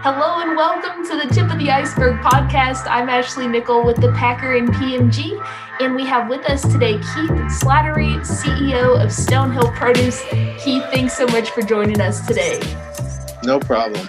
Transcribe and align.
Hello 0.00 0.40
and 0.40 0.56
welcome 0.56 1.04
to 1.06 1.16
the 1.16 1.32
Tip 1.34 1.50
of 1.50 1.58
the 1.58 1.70
Iceberg 1.70 2.20
podcast. 2.20 2.86
I'm 2.88 3.08
Ashley 3.08 3.46
Nickel 3.46 3.84
with 3.84 3.96
the 3.96 4.12
Packer 4.12 4.56
and 4.56 4.68
PMG, 4.68 5.44
and 5.80 5.94
we 5.94 6.06
have 6.06 6.28
with 6.30 6.48
us 6.48 6.62
today 6.62 6.94
Keith 6.94 7.30
Slattery, 7.60 8.16
CEO 8.20 9.02
of 9.02 9.10
Stonehill 9.10 9.74
Produce. 9.74 10.22
Keith, 10.62 10.84
thanks 10.90 11.16
so 11.16 11.26
much 11.26 11.50
for 11.50 11.62
joining 11.62 12.00
us 12.00 12.26
today. 12.26 12.60
No 13.44 13.60
problem. 13.60 14.08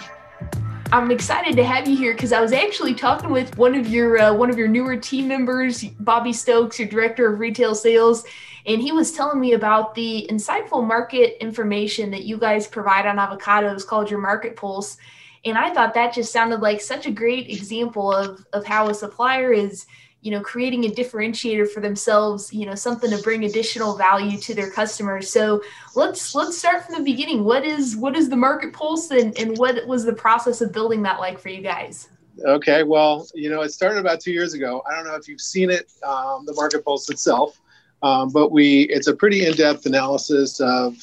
I'm 0.92 1.12
excited 1.12 1.56
to 1.56 1.64
have 1.64 1.88
you 1.88 1.96
here 1.96 2.14
because 2.14 2.34
I 2.34 2.42
was 2.42 2.52
actually 2.52 2.96
talking 2.96 3.30
with 3.30 3.56
one 3.58 3.76
of 3.76 3.88
your 3.88 4.20
uh, 4.20 4.34
one 4.34 4.50
of 4.50 4.58
your 4.58 4.68
newer 4.68 4.96
team 4.96 5.28
members, 5.28 5.84
Bobby 5.84 6.34
Stokes, 6.34 6.80
your 6.80 6.88
director 6.88 7.32
of 7.32 7.40
retail 7.40 7.76
sales, 7.76 8.26
and 8.70 8.84
he 8.84 8.92
was 8.92 9.12
telling 9.12 9.40
me 9.40 9.54
about 9.54 9.96
the 9.96 10.28
insightful 10.30 10.86
market 10.86 11.42
information 11.42 12.12
that 12.12 12.24
you 12.24 12.38
guys 12.38 12.68
provide 12.68 13.08
on 13.08 13.18
avocados 13.18 13.86
called 13.86 14.12
your 14.12 14.21
Market 14.21 14.56
Pulse. 14.56 14.98
And 15.43 15.57
i 15.57 15.74
thought 15.74 15.93
that 15.96 16.14
just 16.14 16.32
sounded 16.32 16.60
like 16.60 16.79
such 16.79 17.06
a 17.06 17.12
great 17.12 17.50
example 17.50 18.14
of 18.14 18.46
of 18.54 18.66
how 18.66 18.90
a 18.90 18.93
supplier 18.93 19.52
is 19.54 19.86
you 20.21 20.32
know 20.32 20.42
creating 20.42 20.84
a 20.84 20.90
differentiator 20.90 21.70
for 21.71 21.79
themselves 21.79 22.54
you 22.54 22.66
know 22.66 22.76
something 22.76 23.10
to 23.10 23.18
bring 23.24 23.46
additional 23.46 23.96
value 23.96 24.38
to 24.38 24.54
their 24.54 24.70
customers. 24.70 25.32
So 25.32 25.64
let's 25.96 26.36
let's 26.36 26.57
start 26.57 26.86
from 26.86 26.96
the 26.96 27.04
beginning. 27.12 27.46
What 27.46 27.65
is 27.65 27.96
what 27.96 28.15
is 28.15 28.29
the 28.29 28.36
market 28.36 28.74
pulse 28.74 29.10
and, 29.12 29.36
and 29.40 29.57
what 29.57 29.88
was 29.88 30.04
the 30.06 30.14
process 30.14 30.62
of 30.62 30.71
building 30.74 31.01
that 31.04 31.20
like 31.20 31.40
for 31.40 31.50
you 31.50 31.64
guys? 31.64 32.09
Okay 32.45 32.84
well 32.84 33.26
you 33.34 33.50
know 33.50 33.62
it 33.62 33.70
started 33.70 34.00
about 34.00 34.20
two 34.20 34.34
years 34.34 34.54
ago. 34.54 34.84
I 34.88 34.94
don't 34.95 35.06
know 35.06 35.16
if 35.16 35.28
you've 35.28 35.42
seen 35.42 35.72
it 35.72 35.92
um, 36.04 36.45
the 36.45 36.54
market 36.54 36.84
pulse 36.84 37.09
itself 37.09 37.59
um, 38.02 38.30
but 38.30 38.52
we 38.52 38.84
it's 38.84 39.08
a 39.08 39.16
pretty 39.16 39.45
in-depth 39.45 39.86
analysis 39.86 40.59
of 40.59 40.95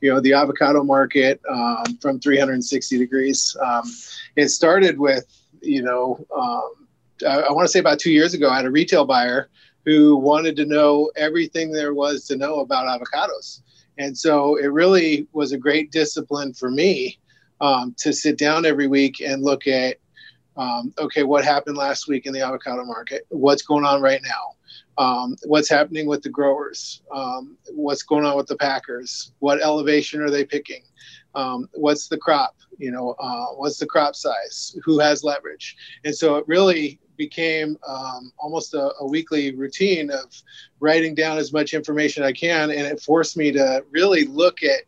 you 0.00 0.12
know 0.12 0.20
the 0.20 0.32
avocado 0.32 0.82
market 0.82 1.40
um, 1.48 1.84
from 2.00 2.18
360 2.18 2.98
degrees. 2.98 3.56
Um, 3.62 3.84
it 4.36 4.48
started 4.48 4.98
with 4.98 5.26
you 5.60 5.82
know 5.82 6.24
um, 6.34 6.86
I, 7.26 7.42
I 7.42 7.52
want 7.52 7.66
to 7.66 7.72
say 7.72 7.78
about 7.78 7.98
two 7.98 8.12
years 8.12 8.34
ago 8.34 8.50
I 8.50 8.56
had 8.56 8.66
a 8.66 8.70
retail 8.70 9.04
buyer 9.04 9.48
who 9.84 10.16
wanted 10.16 10.56
to 10.56 10.66
know 10.66 11.10
everything 11.16 11.72
there 11.72 11.94
was 11.94 12.26
to 12.26 12.36
know 12.36 12.60
about 12.60 12.86
avocados, 12.86 13.60
and 13.98 14.16
so 14.16 14.56
it 14.56 14.66
really 14.66 15.26
was 15.32 15.52
a 15.52 15.58
great 15.58 15.92
discipline 15.92 16.52
for 16.52 16.70
me 16.70 17.18
um, 17.60 17.94
to 17.98 18.12
sit 18.12 18.38
down 18.38 18.64
every 18.64 18.88
week 18.88 19.20
and 19.20 19.42
look 19.42 19.66
at 19.66 19.98
um, 20.56 20.92
okay 20.98 21.22
what 21.22 21.44
happened 21.44 21.76
last 21.76 22.08
week 22.08 22.26
in 22.26 22.32
the 22.32 22.40
avocado 22.40 22.84
market, 22.84 23.24
what's 23.28 23.62
going 23.62 23.84
on 23.84 24.02
right 24.02 24.20
now 24.24 24.56
um, 24.98 25.36
what's 25.44 25.68
happening 25.68 26.06
with 26.06 26.22
the 26.22 26.28
growers, 26.28 27.02
um, 27.12 27.56
what's 27.72 28.02
going 28.02 28.24
on 28.24 28.36
with 28.36 28.46
the 28.46 28.56
packers, 28.56 29.32
what 29.38 29.62
elevation 29.62 30.20
are 30.20 30.30
they 30.30 30.44
picking, 30.44 30.82
um, 31.34 31.68
what's 31.74 32.08
the 32.08 32.18
crop, 32.18 32.56
you 32.78 32.90
know, 32.90 33.14
uh, 33.18 33.46
what's 33.54 33.78
the 33.78 33.86
crop 33.86 34.14
size, 34.14 34.76
who 34.84 34.98
has 34.98 35.24
leverage. 35.24 35.76
And 36.04 36.14
so 36.14 36.36
it 36.36 36.44
really 36.48 37.00
became 37.16 37.76
um, 37.86 38.32
almost 38.38 38.72
a, 38.72 38.92
a, 38.98 39.06
weekly 39.06 39.54
routine 39.54 40.10
of 40.10 40.34
writing 40.80 41.14
down 41.14 41.36
as 41.36 41.52
much 41.52 41.74
information 41.74 42.22
I 42.22 42.32
can. 42.32 42.70
And 42.70 42.80
it 42.80 42.98
forced 42.98 43.36
me 43.36 43.52
to 43.52 43.84
really 43.90 44.24
look 44.24 44.62
at 44.62 44.84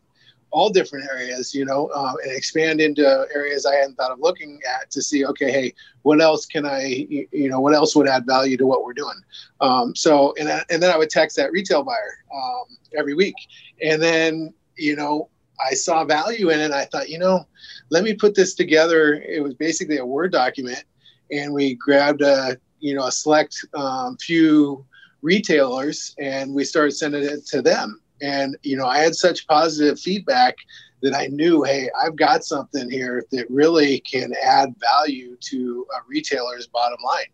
all 0.53 0.69
different 0.69 1.09
areas, 1.09 1.53
you 1.53 1.65
know, 1.65 1.89
um, 1.95 2.15
and 2.23 2.31
expand 2.31 2.79
into 2.79 3.03
areas 3.33 3.65
I 3.65 3.75
hadn't 3.75 3.95
thought 3.95 4.11
of 4.11 4.19
looking 4.19 4.59
at 4.71 4.91
to 4.91 5.01
see, 5.01 5.25
okay, 5.25 5.51
hey, 5.51 5.73
what 6.03 6.21
else 6.21 6.45
can 6.45 6.63
I, 6.63 7.07
you 7.09 7.49
know, 7.49 7.59
what 7.59 7.73
else 7.73 7.95
would 7.95 8.07
add 8.07 8.27
value 8.27 8.55
to 8.57 8.67
what 8.67 8.85
we're 8.85 8.93
doing? 8.93 9.19
Um, 9.61 9.95
so, 9.95 10.35
and, 10.39 10.47
and 10.69 10.81
then 10.81 10.91
I 10.91 10.97
would 10.97 11.09
text 11.09 11.35
that 11.37 11.51
retail 11.51 11.83
buyer 11.83 12.23
um, 12.33 12.77
every 12.95 13.15
week. 13.15 13.33
And 13.81 14.01
then, 14.01 14.53
you 14.77 14.95
know, 14.95 15.29
I 15.59 15.73
saw 15.73 16.05
value 16.05 16.51
in 16.51 16.59
it. 16.59 16.71
I 16.71 16.85
thought, 16.85 17.09
you 17.09 17.17
know, 17.17 17.47
let 17.89 18.03
me 18.03 18.13
put 18.13 18.35
this 18.35 18.53
together. 18.53 19.15
It 19.15 19.41
was 19.41 19.55
basically 19.55 19.97
a 19.97 20.05
Word 20.05 20.31
document. 20.31 20.83
And 21.31 21.51
we 21.51 21.73
grabbed 21.73 22.21
a, 22.21 22.57
you 22.79 22.93
know, 22.93 23.07
a 23.07 23.11
select 23.11 23.57
um, 23.73 24.17
few 24.17 24.85
retailers 25.23 26.13
and 26.19 26.53
we 26.53 26.63
started 26.63 26.91
sending 26.91 27.23
it 27.23 27.47
to 27.47 27.61
them 27.63 28.02
and, 28.23 28.57
you 28.63 28.77
know, 28.77 28.85
I 28.85 28.99
had 28.99 29.15
such 29.15 29.45
positive 29.47 29.99
feedback 29.99 30.55
that 31.01 31.13
I 31.13 31.27
knew, 31.27 31.63
hey, 31.63 31.89
I've 32.01 32.15
got 32.15 32.45
something 32.45 32.89
here 32.89 33.25
that 33.31 33.49
really 33.49 33.99
can 33.99 34.31
add 34.41 34.73
value 34.79 35.35
to 35.41 35.85
a 35.93 35.97
retailer's 36.07 36.67
bottom 36.67 36.99
line. 37.05 37.25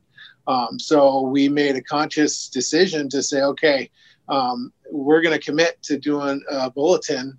Um, 0.48 0.80
so 0.80 1.22
we 1.22 1.48
made 1.48 1.76
a 1.76 1.82
conscious 1.84 2.50
decision 2.50 3.08
to 3.10 3.22
say, 3.22 3.42
okay, 3.44 3.92
um, 4.30 4.74
we're 4.92 5.22
going 5.22 5.38
to 5.38 5.46
commit 5.46 5.82
to 5.84 6.00
doing 6.00 6.42
a 6.50 6.72
bulletin 6.72 7.38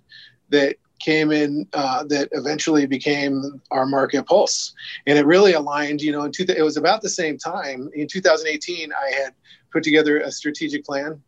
that 0.49 0.77
came 0.99 1.31
in 1.31 1.67
uh, 1.73 2.03
that 2.05 2.29
eventually 2.31 2.85
became 2.85 3.59
our 3.71 3.85
market 3.85 4.25
pulse 4.27 4.73
and 5.07 5.17
it 5.17 5.25
really 5.25 5.53
aligned 5.53 5.99
you 5.99 6.11
know 6.11 6.23
in 6.23 6.31
two, 6.31 6.45
it 6.47 6.61
was 6.61 6.77
about 6.77 7.01
the 7.01 7.09
same 7.09 7.39
time 7.39 7.89
in 7.95 8.07
2018 8.07 8.91
i 8.93 9.11
had 9.15 9.33
put 9.71 9.81
together 9.81 10.19
a 10.19 10.31
strategic 10.31 10.85
plan 10.85 11.19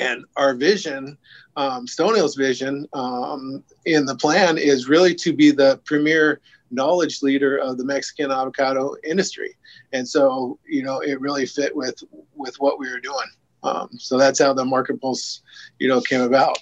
and 0.00 0.24
our 0.36 0.54
vision, 0.54 1.16
um, 1.56 1.86
Stonehill's 1.86 2.34
vision 2.34 2.88
um, 2.94 3.62
in 3.84 4.06
the 4.06 4.16
plan 4.16 4.56
is 4.56 4.88
really 4.88 5.14
to 5.16 5.32
be 5.32 5.50
the 5.50 5.80
premier 5.84 6.40
knowledge 6.70 7.22
leader 7.22 7.56
of 7.58 7.76
the 7.76 7.84
Mexican 7.84 8.30
avocado 8.30 8.94
industry. 9.04 9.56
And 9.92 10.08
so, 10.08 10.58
you 10.66 10.82
know, 10.82 11.00
it 11.00 11.20
really 11.20 11.46
fit 11.46 11.74
with 11.74 12.02
with 12.34 12.54
what 12.58 12.78
we 12.78 12.90
were 12.90 13.00
doing. 13.00 13.28
Um, 13.62 13.90
so 13.98 14.16
that's 14.16 14.38
how 14.38 14.54
the 14.54 14.64
market 14.64 15.00
pulse, 15.00 15.42
you 15.78 15.88
know, 15.88 16.00
came 16.00 16.22
about. 16.22 16.58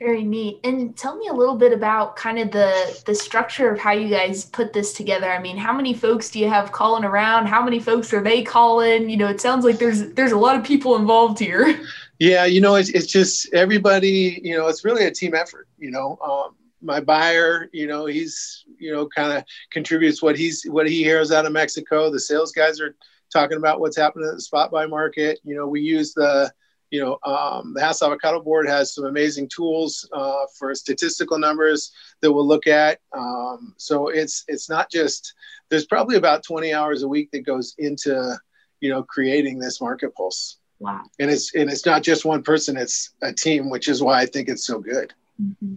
Very 0.00 0.24
neat. 0.24 0.58
And 0.64 0.96
tell 0.96 1.16
me 1.16 1.28
a 1.28 1.32
little 1.32 1.54
bit 1.54 1.72
about 1.72 2.16
kind 2.16 2.40
of 2.40 2.50
the 2.50 3.00
the 3.06 3.14
structure 3.14 3.70
of 3.70 3.78
how 3.78 3.92
you 3.92 4.08
guys 4.08 4.44
put 4.44 4.72
this 4.72 4.92
together. 4.92 5.30
I 5.30 5.38
mean, 5.40 5.56
how 5.56 5.72
many 5.72 5.94
folks 5.94 6.30
do 6.30 6.40
you 6.40 6.48
have 6.48 6.72
calling 6.72 7.04
around? 7.04 7.46
How 7.46 7.62
many 7.62 7.78
folks 7.78 8.12
are 8.12 8.22
they 8.22 8.42
calling? 8.42 9.08
You 9.08 9.16
know, 9.16 9.28
it 9.28 9.40
sounds 9.40 9.64
like 9.64 9.78
there's 9.78 10.12
there's 10.14 10.32
a 10.32 10.36
lot 10.36 10.56
of 10.56 10.64
people 10.64 10.96
involved 10.96 11.38
here. 11.38 11.80
Yeah, 12.20 12.44
you 12.44 12.60
know, 12.60 12.76
it's 12.76 12.90
it's 12.90 13.06
just 13.06 13.52
everybody. 13.52 14.40
You 14.42 14.56
know, 14.56 14.68
it's 14.68 14.84
really 14.84 15.04
a 15.04 15.10
team 15.10 15.34
effort. 15.34 15.66
You 15.78 15.90
know, 15.90 16.16
um, 16.24 16.54
my 16.80 17.00
buyer, 17.00 17.68
you 17.72 17.86
know, 17.86 18.06
he's 18.06 18.64
you 18.78 18.92
know 18.92 19.08
kind 19.08 19.32
of 19.32 19.44
contributes 19.72 20.22
what 20.22 20.38
he's 20.38 20.62
what 20.64 20.88
he 20.88 21.02
hears 21.02 21.32
out 21.32 21.44
of 21.44 21.52
Mexico. 21.52 22.10
The 22.10 22.20
sales 22.20 22.52
guys 22.52 22.80
are 22.80 22.94
talking 23.32 23.58
about 23.58 23.80
what's 23.80 23.96
happening 23.96 24.28
at 24.28 24.34
the 24.34 24.40
spot 24.40 24.70
buy 24.70 24.86
market. 24.86 25.40
You 25.44 25.56
know, 25.56 25.66
we 25.66 25.80
use 25.80 26.14
the 26.14 26.52
you 26.90 27.00
know, 27.00 27.18
um, 27.24 27.74
the 27.74 27.80
Hass 27.80 28.02
Avocado 28.02 28.40
Board 28.40 28.68
has 28.68 28.94
some 28.94 29.04
amazing 29.04 29.48
tools 29.48 30.08
uh, 30.12 30.46
for 30.58 30.74
statistical 30.74 31.38
numbers 31.38 31.92
that 32.20 32.32
we'll 32.32 32.46
look 32.46 32.66
at. 32.66 33.00
Um, 33.12 33.74
so 33.76 34.08
it's 34.08 34.44
it's 34.48 34.68
not 34.68 34.90
just 34.90 35.34
there's 35.70 35.86
probably 35.86 36.16
about 36.16 36.44
20 36.44 36.72
hours 36.72 37.02
a 37.02 37.08
week 37.08 37.30
that 37.32 37.40
goes 37.40 37.74
into 37.78 38.38
you 38.80 38.90
know 38.90 39.02
creating 39.02 39.58
this 39.58 39.80
market 39.80 40.14
pulse. 40.14 40.58
Wow. 40.78 41.02
And 41.18 41.30
it's 41.30 41.54
and 41.54 41.70
it's 41.70 41.86
not 41.86 42.02
just 42.02 42.24
one 42.24 42.42
person; 42.42 42.76
it's 42.76 43.14
a 43.22 43.32
team, 43.32 43.70
which 43.70 43.88
is 43.88 44.02
why 44.02 44.20
I 44.20 44.26
think 44.26 44.48
it's 44.48 44.66
so 44.66 44.78
good. 44.78 45.12
Mm-hmm. 45.40 45.74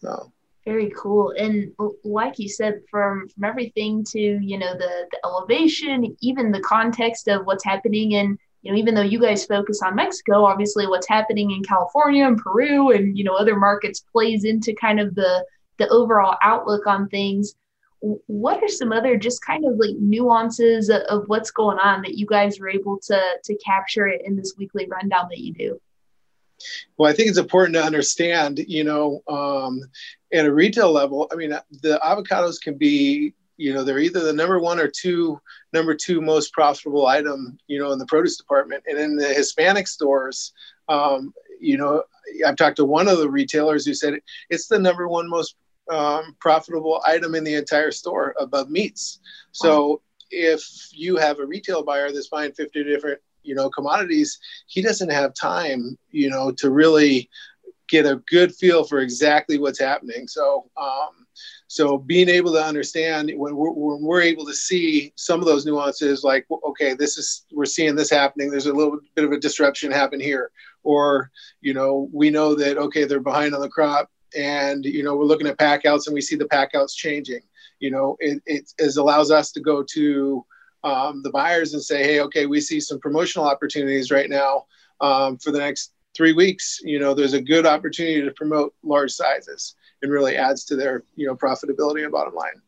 So 0.00 0.32
very 0.64 0.92
cool 0.96 1.34
and 1.36 1.72
like 2.04 2.38
you 2.38 2.48
said 2.48 2.80
from 2.90 3.26
from 3.28 3.44
everything 3.44 4.04
to 4.04 4.18
you 4.20 4.56
know 4.56 4.74
the 4.74 5.06
the 5.10 5.18
elevation 5.24 6.16
even 6.20 6.52
the 6.52 6.60
context 6.60 7.26
of 7.26 7.44
what's 7.46 7.64
happening 7.64 8.12
in 8.12 8.38
you 8.62 8.70
know, 8.70 8.78
even 8.78 8.94
though 8.94 9.02
you 9.02 9.20
guys 9.20 9.44
focus 9.44 9.80
on 9.82 9.96
Mexico, 9.96 10.44
obviously 10.44 10.86
what's 10.86 11.08
happening 11.08 11.50
in 11.50 11.62
California 11.62 12.26
and 12.26 12.38
Peru 12.38 12.92
and 12.92 13.18
you 13.18 13.24
know 13.24 13.34
other 13.34 13.56
markets 13.56 14.04
plays 14.12 14.44
into 14.44 14.72
kind 14.74 15.00
of 15.00 15.14
the 15.14 15.44
the 15.78 15.88
overall 15.88 16.36
outlook 16.42 16.86
on 16.86 17.08
things. 17.08 17.54
What 18.26 18.62
are 18.62 18.68
some 18.68 18.92
other 18.92 19.16
just 19.16 19.44
kind 19.44 19.64
of 19.64 19.76
like 19.76 19.96
nuances 19.98 20.90
of 20.90 21.24
what's 21.26 21.50
going 21.50 21.78
on 21.78 22.02
that 22.02 22.16
you 22.16 22.26
guys 22.26 22.58
were 22.58 22.68
able 22.68 22.98
to 23.06 23.20
to 23.44 23.56
capture 23.64 24.06
it 24.06 24.22
in 24.24 24.36
this 24.36 24.54
weekly 24.56 24.86
rundown 24.88 25.26
that 25.30 25.38
you 25.38 25.52
do? 25.52 25.80
Well, 26.96 27.10
I 27.10 27.14
think 27.14 27.28
it's 27.28 27.38
important 27.38 27.74
to 27.74 27.82
understand, 27.82 28.60
you 28.68 28.84
know, 28.84 29.22
um, 29.28 29.80
at 30.32 30.46
a 30.46 30.54
retail 30.54 30.92
level, 30.92 31.28
I 31.32 31.34
mean, 31.34 31.50
the 31.82 32.00
avocados 32.04 32.60
can 32.60 32.78
be 32.78 33.34
you 33.56 33.72
know 33.72 33.84
they're 33.84 33.98
either 33.98 34.20
the 34.20 34.32
number 34.32 34.58
one 34.58 34.78
or 34.78 34.88
two 34.88 35.40
number 35.72 35.94
two 35.94 36.20
most 36.20 36.52
profitable 36.52 37.06
item 37.06 37.58
you 37.66 37.78
know 37.78 37.92
in 37.92 37.98
the 37.98 38.06
produce 38.06 38.36
department 38.36 38.82
and 38.86 38.98
in 38.98 39.16
the 39.16 39.28
hispanic 39.28 39.86
stores 39.86 40.52
um, 40.88 41.32
you 41.60 41.76
know 41.76 42.02
i've 42.46 42.56
talked 42.56 42.76
to 42.76 42.84
one 42.84 43.08
of 43.08 43.18
the 43.18 43.30
retailers 43.30 43.84
who 43.84 43.94
said 43.94 44.18
it's 44.50 44.68
the 44.68 44.78
number 44.78 45.08
one 45.08 45.28
most 45.28 45.56
um, 45.90 46.36
profitable 46.40 47.02
item 47.06 47.34
in 47.34 47.44
the 47.44 47.54
entire 47.54 47.90
store 47.90 48.34
above 48.38 48.70
meats 48.70 49.20
so 49.52 49.88
wow. 49.88 50.00
if 50.30 50.88
you 50.92 51.16
have 51.16 51.38
a 51.38 51.46
retail 51.46 51.82
buyer 51.82 52.10
that's 52.12 52.28
buying 52.28 52.52
50 52.52 52.84
different 52.84 53.20
you 53.42 53.54
know 53.54 53.68
commodities 53.68 54.38
he 54.66 54.80
doesn't 54.80 55.10
have 55.10 55.34
time 55.34 55.98
you 56.10 56.30
know 56.30 56.52
to 56.52 56.70
really 56.70 57.28
get 57.92 58.06
a 58.06 58.22
good 58.28 58.54
feel 58.54 58.84
for 58.84 59.00
exactly 59.00 59.58
what's 59.58 59.78
happening 59.78 60.26
so 60.26 60.70
um, 60.76 61.26
so 61.68 61.96
being 61.96 62.28
able 62.28 62.52
to 62.52 62.62
understand 62.62 63.32
when 63.34 63.56
we're, 63.56 63.70
when 63.70 64.02
we're 64.02 64.20
able 64.20 64.44
to 64.44 64.52
see 64.52 65.10
some 65.16 65.40
of 65.40 65.46
those 65.46 65.64
nuances, 65.64 66.22
like 66.22 66.44
okay, 66.68 66.92
this 66.92 67.16
is 67.16 67.46
we're 67.50 67.64
seeing 67.64 67.96
this 67.96 68.10
happening. 68.10 68.50
There's 68.50 68.66
a 68.66 68.74
little 68.74 68.98
bit 69.14 69.24
of 69.24 69.32
a 69.32 69.40
disruption 69.40 69.90
happen 69.90 70.20
here, 70.20 70.50
or 70.82 71.30
you 71.62 71.72
know 71.72 72.10
we 72.12 72.28
know 72.28 72.54
that 72.54 72.76
okay 72.76 73.04
they're 73.04 73.20
behind 73.20 73.54
on 73.54 73.62
the 73.62 73.70
crop. 73.70 74.10
and 74.36 74.84
you 74.84 75.02
know 75.02 75.16
we're 75.16 75.24
looking 75.24 75.46
at 75.46 75.58
packouts 75.58 76.06
and 76.06 76.14
we 76.14 76.20
see 76.20 76.36
the 76.36 76.46
packouts 76.48 76.94
changing 76.94 77.40
you 77.80 77.90
know 77.90 78.16
it, 78.20 78.42
it, 78.46 78.72
it 78.78 78.96
allows 78.96 79.30
us 79.30 79.52
to 79.52 79.60
go 79.60 79.82
to 79.82 80.44
um, 80.84 81.22
the 81.22 81.30
buyers 81.30 81.74
and 81.74 81.82
say 81.82 82.02
hey 82.02 82.20
okay 82.20 82.46
we 82.46 82.60
see 82.60 82.80
some 82.80 82.98
promotional 82.98 83.46
opportunities 83.46 84.10
right 84.10 84.30
now 84.30 84.64
um, 85.00 85.36
for 85.38 85.52
the 85.52 85.58
next 85.58 85.92
three 86.14 86.32
weeks 86.32 86.80
you 86.82 86.98
know 86.98 87.14
there's 87.14 87.34
a 87.34 87.40
good 87.40 87.66
opportunity 87.66 88.22
to 88.22 88.30
promote 88.32 88.74
large 88.82 89.10
sizes 89.10 89.76
and 90.02 90.10
really 90.10 90.36
adds 90.36 90.64
to 90.64 90.76
their 90.76 91.04
you 91.16 91.26
know 91.26 91.34
profitability 91.34 92.02
and 92.02 92.12
bottom 92.12 92.34
line 92.34 92.60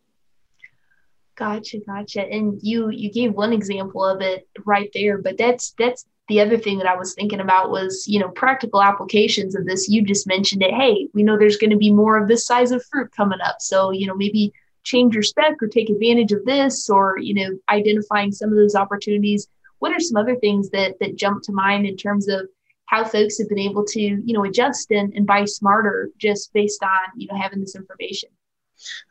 gotcha 1.36 1.78
gotcha 1.86 2.22
and 2.22 2.60
you 2.62 2.90
you 2.90 3.12
gave 3.12 3.32
one 3.32 3.52
example 3.52 4.04
of 4.04 4.20
it 4.20 4.48
right 4.64 4.90
there 4.94 5.18
but 5.18 5.36
that's 5.36 5.74
that's 5.78 6.06
the 6.28 6.40
other 6.40 6.56
thing 6.56 6.78
that 6.78 6.86
I 6.86 6.96
was 6.96 7.14
thinking 7.14 7.40
about 7.40 7.70
was, 7.70 8.08
you 8.08 8.18
know, 8.18 8.30
practical 8.30 8.82
applications 8.82 9.54
of 9.54 9.66
this. 9.66 9.88
You 9.88 10.02
just 10.02 10.26
mentioned 10.26 10.62
it. 10.62 10.72
Hey, 10.72 11.08
we 11.12 11.22
know 11.22 11.36
there's 11.36 11.58
going 11.58 11.70
to 11.70 11.76
be 11.76 11.92
more 11.92 12.16
of 12.16 12.28
this 12.28 12.46
size 12.46 12.72
of 12.72 12.84
fruit 12.86 13.12
coming 13.14 13.40
up. 13.44 13.56
So, 13.60 13.90
you 13.90 14.06
know, 14.06 14.14
maybe 14.14 14.52
change 14.84 15.14
your 15.14 15.22
spec 15.22 15.62
or 15.62 15.68
take 15.68 15.90
advantage 15.90 16.32
of 16.32 16.44
this 16.46 16.88
or, 16.88 17.18
you 17.18 17.34
know, 17.34 17.58
identifying 17.68 18.32
some 18.32 18.50
of 18.50 18.56
those 18.56 18.74
opportunities. 18.74 19.48
What 19.80 19.92
are 19.92 20.00
some 20.00 20.16
other 20.16 20.36
things 20.36 20.70
that 20.70 20.98
that 21.00 21.16
jump 21.16 21.42
to 21.44 21.52
mind 21.52 21.86
in 21.86 21.96
terms 21.96 22.28
of 22.28 22.48
how 22.94 23.04
folks 23.04 23.38
have 23.38 23.48
been 23.48 23.58
able 23.58 23.84
to, 23.84 24.00
you 24.00 24.32
know, 24.34 24.44
adjust 24.44 24.90
and, 24.92 25.12
and 25.14 25.26
buy 25.26 25.44
smarter 25.44 26.10
just 26.18 26.52
based 26.52 26.82
on, 26.82 27.18
you 27.18 27.26
know, 27.26 27.36
having 27.36 27.60
this 27.60 27.74
information? 27.74 28.28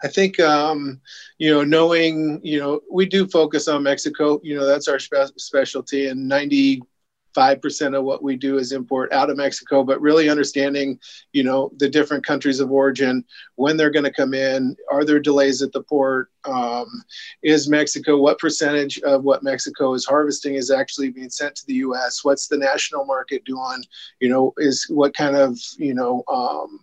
I 0.03 0.07
think, 0.07 0.39
um, 0.39 1.01
you 1.37 1.51
know, 1.51 1.63
knowing, 1.63 2.39
you 2.43 2.59
know, 2.59 2.81
we 2.91 3.05
do 3.05 3.27
focus 3.27 3.67
on 3.67 3.83
Mexico, 3.83 4.39
you 4.43 4.55
know, 4.55 4.65
that's 4.65 4.87
our 4.87 4.99
spe- 4.99 5.37
specialty 5.37 6.07
and 6.07 6.27
90, 6.27 6.81
5% 7.33 7.97
of 7.97 8.03
what 8.03 8.23
we 8.23 8.35
do 8.35 8.57
is 8.57 8.71
import 8.71 9.11
out 9.11 9.29
of 9.29 9.37
Mexico, 9.37 9.83
but 9.83 10.01
really 10.01 10.29
understanding, 10.29 10.99
you 11.31 11.43
know, 11.43 11.71
the 11.77 11.89
different 11.89 12.25
countries 12.25 12.59
of 12.59 12.71
origin, 12.71 13.23
when 13.55 13.77
they're 13.77 13.91
going 13.91 14.05
to 14.05 14.11
come 14.11 14.33
in, 14.33 14.75
are 14.91 15.03
there 15.03 15.19
delays 15.19 15.61
at 15.61 15.71
the 15.71 15.83
port? 15.83 16.29
Um, 16.45 16.87
is 17.41 17.69
Mexico, 17.69 18.17
what 18.17 18.39
percentage 18.39 18.99
of 19.01 19.23
what 19.23 19.43
Mexico 19.43 19.93
is 19.93 20.05
harvesting 20.05 20.55
is 20.55 20.71
actually 20.71 21.09
being 21.09 21.29
sent 21.29 21.55
to 21.55 21.65
the 21.67 21.75
U.S.? 21.75 22.23
What's 22.23 22.47
the 22.47 22.57
national 22.57 23.05
market 23.05 23.43
doing? 23.45 23.83
You 24.19 24.29
know, 24.29 24.53
is 24.57 24.85
what 24.89 25.13
kind 25.13 25.35
of, 25.35 25.57
you 25.77 25.93
know, 25.93 26.23
um, 26.31 26.79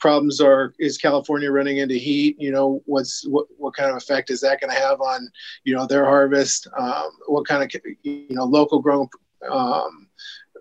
problems 0.00 0.40
are 0.40 0.74
is 0.78 0.96
california 0.96 1.50
running 1.50 1.76
into 1.76 1.94
heat 1.94 2.34
you 2.40 2.50
know 2.50 2.82
what's 2.86 3.26
what, 3.28 3.46
what 3.58 3.74
kind 3.74 3.90
of 3.90 3.96
effect 3.96 4.30
is 4.30 4.40
that 4.40 4.60
going 4.60 4.72
to 4.72 4.80
have 4.80 5.00
on 5.00 5.28
you 5.64 5.74
know 5.74 5.86
their 5.86 6.04
harvest 6.04 6.66
um, 6.78 7.10
what 7.26 7.46
kind 7.46 7.62
of 7.62 7.82
you 8.02 8.26
know 8.30 8.44
local 8.44 8.80
grown 8.80 9.06
um, 9.50 10.08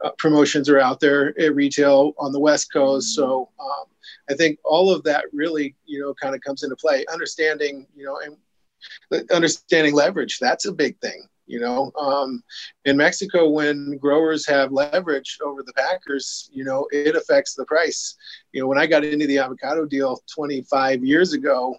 uh, 0.04 0.12
promotions 0.18 0.70
are 0.70 0.80
out 0.80 1.00
there 1.00 1.40
at 1.40 1.56
retail 1.56 2.14
on 2.18 2.31
the 2.31 2.40
West 2.40 2.72
Coast. 2.72 3.16
So 3.16 3.50
um, 3.60 3.86
I 4.30 4.34
think 4.34 4.60
all 4.64 4.94
of 4.94 5.04
that 5.04 5.26
really, 5.34 5.76
you 5.86 6.02
know, 6.02 6.14
kind 6.14 6.36
of 6.36 6.42
comes 6.42 6.64
into 6.64 6.76
play. 6.76 7.06
Understanding, 7.12 7.88
you 7.96 8.06
know, 8.06 8.20
and 8.24 9.30
understanding 9.31 9.94
leverage, 9.94 10.40
that's 10.40 10.66
a 10.66 10.72
big 10.72 10.98
thing. 11.00 11.28
You 11.48 11.60
know, 11.60 11.92
um, 12.00 12.44
in 12.86 12.96
Mexico, 12.96 13.50
when 13.50 13.98
growers 13.98 14.46
have 14.46 14.72
leverage 14.72 15.40
over 15.44 15.64
the 15.64 15.74
packers, 15.74 16.48
you 16.54 16.64
know, 16.64 16.88
it 16.92 17.16
affects 17.16 17.56
the 17.56 17.66
price. 17.66 18.16
You 18.52 18.62
know, 18.62 18.68
when 18.68 18.78
I 18.78 18.86
got 18.86 19.04
into 19.04 19.26
the 19.26 19.40
avocado 19.40 19.86
deal 19.86 20.22
25 20.31 21.04
years 21.04 21.34
ago, 21.34 21.76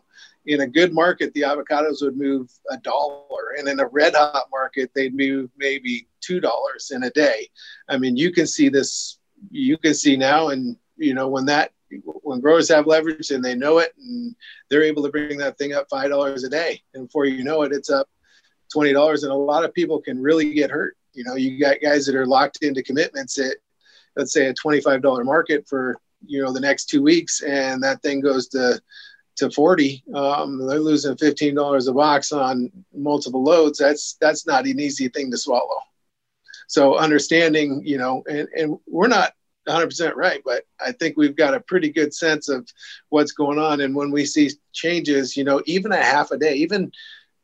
in 0.51 0.63
a 0.63 0.67
good 0.67 0.93
market, 0.93 1.33
the 1.33 1.43
avocados 1.43 2.03
would 2.03 2.17
move 2.17 2.51
a 2.71 2.77
dollar, 2.79 3.55
and 3.57 3.69
in 3.69 3.79
a 3.79 3.87
red 3.87 4.15
hot 4.17 4.47
market, 4.51 4.91
they'd 4.95 5.15
move 5.15 5.49
maybe 5.57 6.09
two 6.21 6.41
dollars 6.41 6.91
in 6.93 7.05
a 7.05 7.11
day. 7.11 7.49
I 7.89 7.97
mean, 7.99 8.17
you 8.17 8.33
can 8.33 8.47
see 8.47 8.69
this. 8.69 9.19
You 9.51 9.79
can 9.79 9.95
see 9.95 10.17
now, 10.17 10.49
and 10.49 10.77
you 10.97 11.15
know 11.15 11.29
when 11.29 11.47
that 11.47 11.71
when 12.03 12.41
growers 12.41 12.69
have 12.69 12.89
leverage 12.89 13.31
and 13.31 13.45
they 13.45 13.55
know 13.55 13.79
it, 13.79 13.95
and 13.97 14.35
they're 14.69 14.83
able 14.83 15.05
to 15.05 15.09
bring 15.09 15.39
that 15.39 15.57
thing 15.57 15.73
up 15.73 15.87
five 15.89 16.11
dollars 16.11 16.43
a 16.43 16.49
day, 16.49 16.83
and 16.95 17.07
before 17.07 17.27
you 17.27 17.45
know 17.45 17.63
it, 17.63 17.73
it's 17.73 17.91
up 17.91 18.09
twenty 18.73 18.93
dollars, 18.93 19.23
and 19.23 19.33
a 19.33 19.37
lot 19.37 19.65
of 19.65 19.73
people 19.73 20.01
can 20.01 20.21
really 20.21 20.53
get 20.53 20.71
hurt. 20.71 20.97
You 21.13 21.23
know, 21.23 21.37
you 21.37 21.61
got 21.61 21.81
guys 21.81 22.07
that 22.07 22.17
are 22.17 22.27
locked 22.27 22.63
into 22.63 22.83
commitments 22.83 23.39
at 23.39 23.57
let's 24.17 24.33
say 24.33 24.47
a 24.47 24.55
twenty-five 24.55 25.01
dollar 25.01 25.23
market 25.23 25.69
for 25.69 26.01
you 26.27 26.43
know 26.43 26.53
the 26.53 26.61
next 26.61 26.87
two 26.87 27.03
weeks, 27.05 27.41
and 27.41 27.81
that 27.85 28.03
thing 28.03 28.21
goes 28.21 28.49
to 28.49 28.81
to 29.37 29.51
40 29.51 30.03
um, 30.15 30.67
they're 30.67 30.79
losing 30.81 31.17
$15 31.17 31.89
a 31.89 31.93
box 31.93 32.33
on 32.33 32.71
multiple 32.95 33.43
loads 33.43 33.79
that's 33.79 34.17
that's 34.21 34.47
not 34.47 34.67
an 34.67 34.79
easy 34.81 35.09
thing 35.09 35.31
to 35.31 35.39
swallow. 35.39 35.81
So 36.67 36.97
understanding 36.97 37.83
you 37.85 37.99
know 37.99 38.23
and, 38.29 38.49
and 38.57 38.79
we're 38.87 39.09
not 39.09 39.33
100% 39.69 40.15
right 40.17 40.41
but 40.45 40.65
i 40.81 40.91
think 40.91 41.17
we've 41.17 41.37
got 41.37 41.55
a 41.55 41.61
pretty 41.61 41.91
good 41.91 42.15
sense 42.15 42.49
of 42.49 42.67
what's 43.11 43.33
going 43.33 43.59
on. 43.59 43.81
And 43.81 43.95
when 43.95 44.11
we 44.11 44.25
see 44.25 44.51
changes 44.73 45.37
you 45.37 45.45
know 45.45 45.63
even 45.67 45.93
a 45.93 45.97
half 45.97 46.31
a 46.31 46.39
day 46.39 46.55
even 46.55 46.93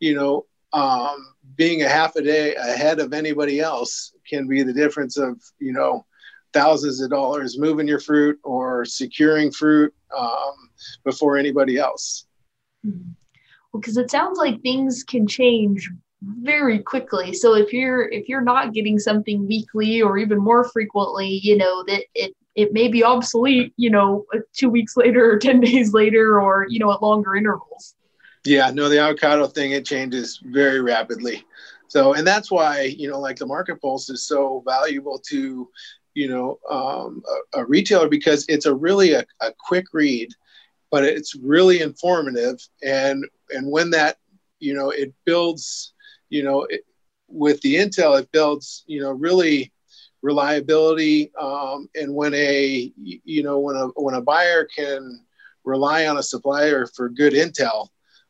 you 0.01 0.15
know 0.15 0.47
um, 0.73 1.35
being 1.55 1.83
a 1.83 1.89
half 1.89 2.17
a 2.17 2.23
day 2.23 2.55
ahead 2.55 3.01
of 3.01 3.13
anybody 3.13 3.61
else 3.61 4.13
can 4.29 4.47
be 4.47 4.63
the 4.63 4.73
difference 4.73 5.17
of 5.17 5.41
you 5.59 5.73
know 5.73 6.05
thousands 6.57 7.03
of 7.03 7.11
dollars 7.11 7.59
moving 7.59 7.87
your 7.87 8.01
fruit 8.01 8.39
or 8.43 8.87
securing 8.87 9.53
fruit 9.53 9.93
um, 10.17 10.71
before 11.05 11.37
anybody 11.37 11.77
else. 11.77 12.27
Mm-hmm. 12.87 13.11
Well, 13.73 13.81
because 13.81 13.99
it 13.99 14.11
sounds 14.11 14.39
like 14.39 14.63
things 14.63 15.05
can 15.05 15.27
change 15.27 15.91
very 16.23 16.79
quickly. 16.79 17.35
So 17.35 17.55
if 17.55 17.75
you're 17.75 18.09
if 18.09 18.27
you're 18.27 18.41
not 18.41 18.73
getting 18.73 18.99
something 18.99 19.47
weekly 19.47 20.01
or 20.01 20.17
even 20.17 20.39
more 20.39 20.65
frequently, 20.65 21.41
you 21.43 21.59
know 21.59 21.85
that 21.85 22.05
it 22.15 22.35
it 22.55 22.73
may 22.73 22.89
be 22.89 23.05
obsolete, 23.05 23.75
you 23.77 23.91
know, 23.91 24.25
two 24.55 24.71
weeks 24.71 24.97
later 24.97 25.31
or 25.31 25.39
ten 25.47 25.61
days 25.61 25.93
later, 25.93 26.41
or 26.41 26.67
you 26.71 26.79
know, 26.79 26.91
at 26.91 27.03
longer 27.03 27.37
intervals. 27.37 27.95
Yeah, 28.47 28.71
no, 28.71 28.89
the 28.89 28.99
avocado 28.99 29.47
thing 29.47 29.73
it 29.73 29.85
changes 29.85 30.41
very 30.43 30.81
rapidly. 30.81 31.45
So, 31.89 32.15
and 32.15 32.27
that's 32.27 32.51
why 32.51 32.83
you 32.83 33.11
know, 33.11 33.21
like 33.21 33.37
the 33.37 33.47
market 33.47 33.83
pulse 33.83 34.09
is 34.09 34.27
so 34.27 34.63
valuable 34.67 35.19
to 35.29 35.69
you 36.17 36.29
know 36.29 36.59
um, 36.71 37.23
a, 37.55 37.61
a, 37.61 37.65
retailer 37.67 38.09
because 38.09 38.47
it's 38.49 38.67
a 38.67 38.75
really 38.75 39.13
a, 39.13 39.25
a, 39.43 39.53
quick 39.69 39.87
read 39.93 40.31
but 40.91 41.05
it's 41.05 41.35
really 41.35 41.81
informative. 41.81 42.59
And 42.83 43.25
and 43.51 43.71
when 43.71 43.91
that 43.91 44.17
you 44.61 44.75
know 44.75 44.91
it 44.91 45.13
builds 45.25 45.93
you 46.31 46.43
know 46.43 46.63
it, 46.63 46.87
with 47.29 47.61
the 47.61 47.77
intel 47.77 48.19
it 48.19 48.31
builds 48.33 48.85
you 48.87 49.01
know 49.01 49.11
really 49.11 49.73
reliability 50.23 51.31
um, 51.39 51.89
and 51.95 52.15
when 52.15 52.33
a 52.35 52.91
you 52.97 53.43
know 53.43 53.59
when 53.59 53.77
a 53.77 53.87
when 53.89 54.15
a 54.15 54.23
buyer 54.23 54.65
can 54.65 55.21
rely 55.65 56.07
on 56.07 56.17
a 56.17 56.23
supplier 56.23 56.87
for 56.87 57.09
good 57.09 57.35
intel 57.35 57.89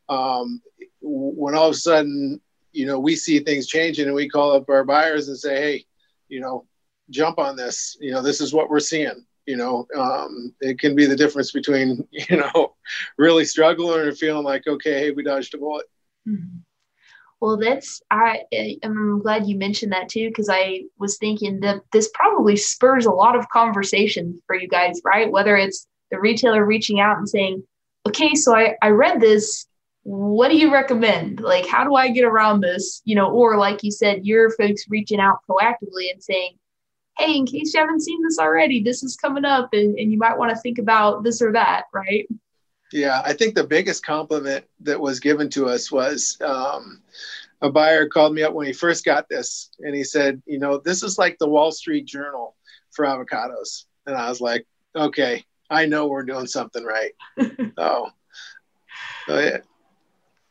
um, 0.09 0.61
when 1.01 1.55
all 1.55 1.67
of 1.67 1.71
a 1.71 1.77
sudden 1.77 2.41
you 2.73 2.85
know 2.85 2.99
we 2.99 3.15
see 3.15 3.39
things 3.39 3.65
changing 3.65 4.07
and 4.07 4.15
we 4.15 4.27
call 4.27 4.51
up 4.51 4.69
our 4.69 4.83
buyers 4.83 5.29
and 5.29 5.37
say 5.37 5.55
hey 5.55 5.85
you 6.27 6.41
know 6.41 6.65
jump 7.09 7.39
on 7.39 7.55
this. 7.55 7.97
You 7.99 8.11
know, 8.11 8.21
this 8.21 8.41
is 8.41 8.53
what 8.53 8.69
we're 8.69 8.79
seeing. 8.79 9.25
You 9.45 9.55
know, 9.55 9.87
um, 9.97 10.53
it 10.59 10.77
can 10.77 10.95
be 10.95 11.05
the 11.05 11.15
difference 11.15 11.51
between 11.51 12.05
you 12.11 12.37
know 12.37 12.75
really 13.17 13.45
struggling 13.45 14.07
and 14.07 14.17
feeling 14.17 14.43
like 14.43 14.67
okay, 14.67 14.99
hey, 14.99 15.11
we 15.11 15.23
dodged 15.23 15.53
a 15.53 15.57
bullet. 15.57 15.85
Mm-hmm. 16.27 16.59
Well, 17.39 17.57
that's 17.57 18.01
I. 18.09 18.41
I'm 18.83 19.21
glad 19.21 19.47
you 19.47 19.57
mentioned 19.57 19.91
that 19.91 20.09
too 20.09 20.29
because 20.29 20.49
I 20.49 20.83
was 20.97 21.17
thinking 21.17 21.59
that 21.59 21.81
this 21.91 22.09
probably 22.13 22.55
spurs 22.55 23.05
a 23.05 23.11
lot 23.11 23.35
of 23.35 23.49
conversation 23.49 24.41
for 24.47 24.55
you 24.55 24.67
guys, 24.67 24.99
right? 25.05 25.31
Whether 25.31 25.55
it's 25.55 25.87
the 26.09 26.19
retailer 26.19 26.65
reaching 26.65 26.99
out 26.99 27.17
and 27.17 27.29
saying, 27.29 27.63
"Okay, 28.07 28.33
so 28.33 28.55
I 28.55 28.75
I 28.81 28.89
read 28.89 29.21
this. 29.21 29.67
What 30.01 30.49
do 30.49 30.57
you 30.57 30.73
recommend? 30.73 31.41
Like, 31.41 31.67
how 31.67 31.83
do 31.83 31.93
I 31.95 32.09
get 32.09 32.23
around 32.23 32.61
this? 32.61 33.01
You 33.05 33.15
know, 33.15 33.29
or 33.29 33.57
like 33.57 33.83
you 33.83 33.91
said, 33.91 34.25
your 34.25 34.49
folks 34.51 34.85
reaching 34.89 35.19
out 35.19 35.39
proactively 35.47 36.11
and 36.11 36.23
saying, 36.23 36.57
hey, 37.17 37.35
in 37.35 37.45
case 37.45 37.73
you 37.73 37.79
haven't 37.79 38.01
seen 38.01 38.21
this 38.23 38.39
already, 38.39 38.81
this 38.81 39.03
is 39.03 39.15
coming 39.15 39.45
up 39.45 39.69
and, 39.73 39.97
and 39.97 40.11
you 40.11 40.17
might 40.17 40.37
want 40.37 40.51
to 40.51 40.57
think 40.57 40.77
about 40.77 41.23
this 41.23 41.41
or 41.41 41.51
that, 41.53 41.85
right? 41.93 42.27
Yeah, 42.91 43.21
I 43.25 43.33
think 43.33 43.55
the 43.55 43.65
biggest 43.65 44.05
compliment 44.05 44.65
that 44.81 44.99
was 44.99 45.19
given 45.19 45.49
to 45.51 45.67
us 45.67 45.91
was 45.91 46.37
um, 46.41 47.01
a 47.61 47.69
buyer 47.71 48.07
called 48.07 48.33
me 48.33 48.43
up 48.43 48.53
when 48.53 48.67
he 48.67 48.73
first 48.73 49.03
got 49.03 49.27
this 49.29 49.71
and 49.79 49.95
he 49.95 50.03
said, 50.03 50.41
you 50.45 50.59
know, 50.59 50.77
this 50.77 51.03
is 51.03 51.17
like 51.17 51.37
the 51.37 51.49
Wall 51.49 51.71
Street 51.71 52.05
Journal 52.05 52.55
for 52.91 53.05
avocados. 53.05 53.85
And 54.05 54.15
I 54.15 54.29
was 54.29 54.39
like, 54.39 54.65
okay, 54.95 55.43
I 55.69 55.85
know 55.85 56.07
we're 56.07 56.23
doing 56.23 56.47
something 56.47 56.83
right. 56.83 57.11
so, 57.77 58.09
so 59.27 59.39
yeah. 59.39 59.57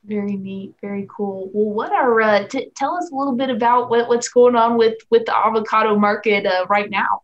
Very 0.06 0.36
neat, 0.36 0.74
very 0.80 1.08
cool. 1.14 1.50
Well, 1.52 1.74
what 1.74 1.90
are 1.90 2.20
uh, 2.20 2.46
t- 2.46 2.70
tell 2.76 2.96
us 2.96 3.10
a 3.10 3.14
little 3.14 3.34
bit 3.34 3.50
about 3.50 3.90
what, 3.90 4.08
what's 4.08 4.28
going 4.28 4.54
on 4.54 4.78
with 4.78 4.94
with 5.10 5.26
the 5.26 5.36
avocado 5.36 5.98
market 5.98 6.46
uh, 6.46 6.64
right 6.68 6.88
now. 6.88 7.22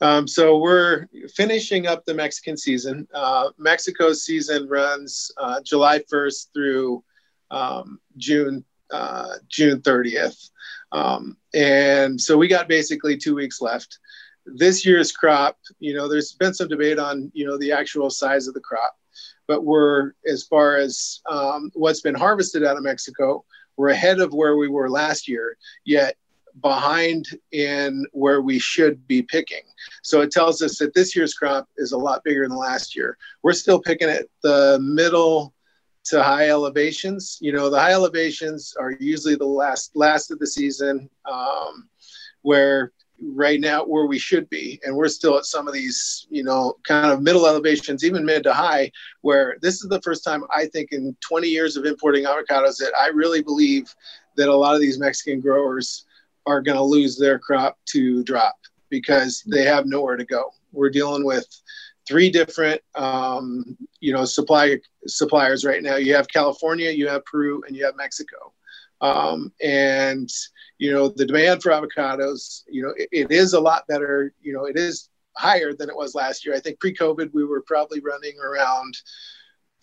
Um, 0.00 0.28
so 0.28 0.58
we're 0.58 1.08
finishing 1.34 1.88
up 1.88 2.04
the 2.04 2.14
Mexican 2.14 2.56
season. 2.56 3.08
Uh, 3.12 3.50
Mexico's 3.58 4.24
season 4.24 4.68
runs 4.68 5.32
uh, 5.36 5.60
July 5.62 6.00
1st 6.12 6.52
through 6.54 7.02
um, 7.50 7.98
June 8.16 8.64
uh, 8.92 9.34
June 9.48 9.80
30th, 9.80 10.50
um, 10.92 11.36
and 11.54 12.20
so 12.20 12.38
we 12.38 12.46
got 12.46 12.68
basically 12.68 13.16
two 13.16 13.34
weeks 13.34 13.60
left. 13.60 13.98
this 14.46 14.84
year's 14.84 15.12
crop, 15.12 15.58
you 15.80 15.94
know, 15.94 16.08
there's 16.08 16.32
been 16.32 16.54
some 16.54 16.68
debate 16.68 16.98
on, 16.98 17.30
you 17.34 17.46
know, 17.46 17.58
the 17.58 17.72
actual 17.72 18.10
size 18.10 18.46
of 18.48 18.54
the 18.54 18.60
crop, 18.60 18.96
but 19.46 19.64
we're, 19.64 20.12
as 20.26 20.44
far 20.44 20.76
as 20.76 21.20
um, 21.28 21.70
what's 21.74 22.00
been 22.00 22.14
harvested 22.14 22.64
out 22.64 22.76
of 22.76 22.82
Mexico, 22.82 23.44
we're 23.76 23.88
ahead 23.88 24.20
of 24.20 24.32
where 24.32 24.56
we 24.56 24.68
were 24.68 24.90
last 24.90 25.28
year, 25.28 25.56
yet 25.84 26.16
behind 26.60 27.26
in 27.52 28.04
where 28.12 28.42
we 28.42 28.58
should 28.58 29.06
be 29.06 29.22
picking. 29.22 29.62
So 30.02 30.20
it 30.20 30.30
tells 30.30 30.60
us 30.62 30.78
that 30.78 30.94
this 30.94 31.16
year's 31.16 31.34
crop 31.34 31.68
is 31.76 31.92
a 31.92 31.98
lot 31.98 32.22
bigger 32.24 32.46
than 32.46 32.56
last 32.56 32.94
year. 32.94 33.16
We're 33.42 33.52
still 33.52 33.80
picking 33.80 34.08
at 34.08 34.26
the 34.42 34.78
middle 34.82 35.54
to 36.04 36.22
high 36.22 36.48
elevations. 36.48 37.38
You 37.40 37.52
know, 37.52 37.70
the 37.70 37.80
high 37.80 37.92
elevations 37.92 38.74
are 38.78 38.92
usually 38.92 39.36
the 39.36 39.46
last 39.46 39.96
last 39.96 40.30
of 40.30 40.38
the 40.38 40.46
season, 40.46 41.08
um, 41.30 41.88
where 42.42 42.92
right 43.34 43.60
now 43.60 43.84
where 43.84 44.06
we 44.06 44.18
should 44.18 44.48
be, 44.50 44.80
and 44.84 44.94
we're 44.94 45.08
still 45.08 45.38
at 45.38 45.44
some 45.44 45.68
of 45.68 45.74
these, 45.74 46.26
you 46.30 46.42
know, 46.42 46.76
kind 46.86 47.10
of 47.10 47.22
middle 47.22 47.46
elevations, 47.46 48.04
even 48.04 48.24
mid 48.24 48.42
to 48.44 48.52
high. 48.52 48.90
Where 49.20 49.56
this 49.62 49.82
is 49.82 49.88
the 49.88 50.02
first 50.02 50.24
time 50.24 50.44
I 50.54 50.66
think 50.66 50.92
in 50.92 51.16
20 51.20 51.48
years 51.48 51.76
of 51.76 51.84
importing 51.84 52.24
avocados 52.24 52.76
that 52.78 52.92
I 52.98 53.08
really 53.08 53.42
believe 53.42 53.94
that 54.36 54.48
a 54.48 54.56
lot 54.56 54.74
of 54.74 54.80
these 54.80 54.98
Mexican 54.98 55.40
growers 55.40 56.04
are 56.46 56.62
going 56.62 56.76
to 56.76 56.82
lose 56.82 57.16
their 57.16 57.38
crop 57.38 57.78
to 57.86 58.24
drop 58.24 58.56
because 58.88 59.42
they 59.46 59.64
have 59.64 59.86
nowhere 59.86 60.16
to 60.16 60.24
go. 60.24 60.50
We're 60.72 60.90
dealing 60.90 61.24
with 61.24 61.46
three 62.08 62.30
different 62.30 62.80
um, 62.94 63.76
you 64.00 64.12
know 64.12 64.24
supply 64.24 64.78
suppliers 65.06 65.64
right 65.64 65.82
now. 65.82 65.96
You 65.96 66.14
have 66.14 66.28
California, 66.28 66.90
you 66.90 67.08
have 67.08 67.24
Peru, 67.24 67.62
and 67.66 67.76
you 67.76 67.84
have 67.84 67.96
Mexico. 67.96 68.52
Um, 69.00 69.52
and 69.60 70.30
you 70.82 70.90
know 70.90 71.08
the 71.08 71.24
demand 71.24 71.62
for 71.62 71.70
avocados, 71.70 72.64
you 72.68 72.82
know, 72.82 72.92
it, 72.96 73.08
it 73.12 73.30
is 73.30 73.52
a 73.52 73.60
lot 73.60 73.86
better. 73.86 74.34
You 74.42 74.52
know, 74.52 74.64
it 74.64 74.76
is 74.76 75.10
higher 75.36 75.72
than 75.72 75.88
it 75.88 75.96
was 75.96 76.16
last 76.16 76.44
year. 76.44 76.56
I 76.56 76.58
think 76.58 76.80
pre-COVID 76.80 77.32
we 77.32 77.44
were 77.44 77.62
probably 77.62 78.00
running 78.00 78.34
around 78.40 78.96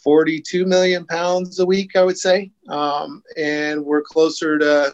42 0.03 0.65
million 0.65 1.05
pounds 1.05 1.59
a 1.59 1.65
week, 1.65 1.95
I 1.95 2.03
would 2.03 2.17
say, 2.17 2.51
um, 2.67 3.23
and 3.37 3.85
we're 3.85 4.01
closer 4.01 4.59
to 4.59 4.93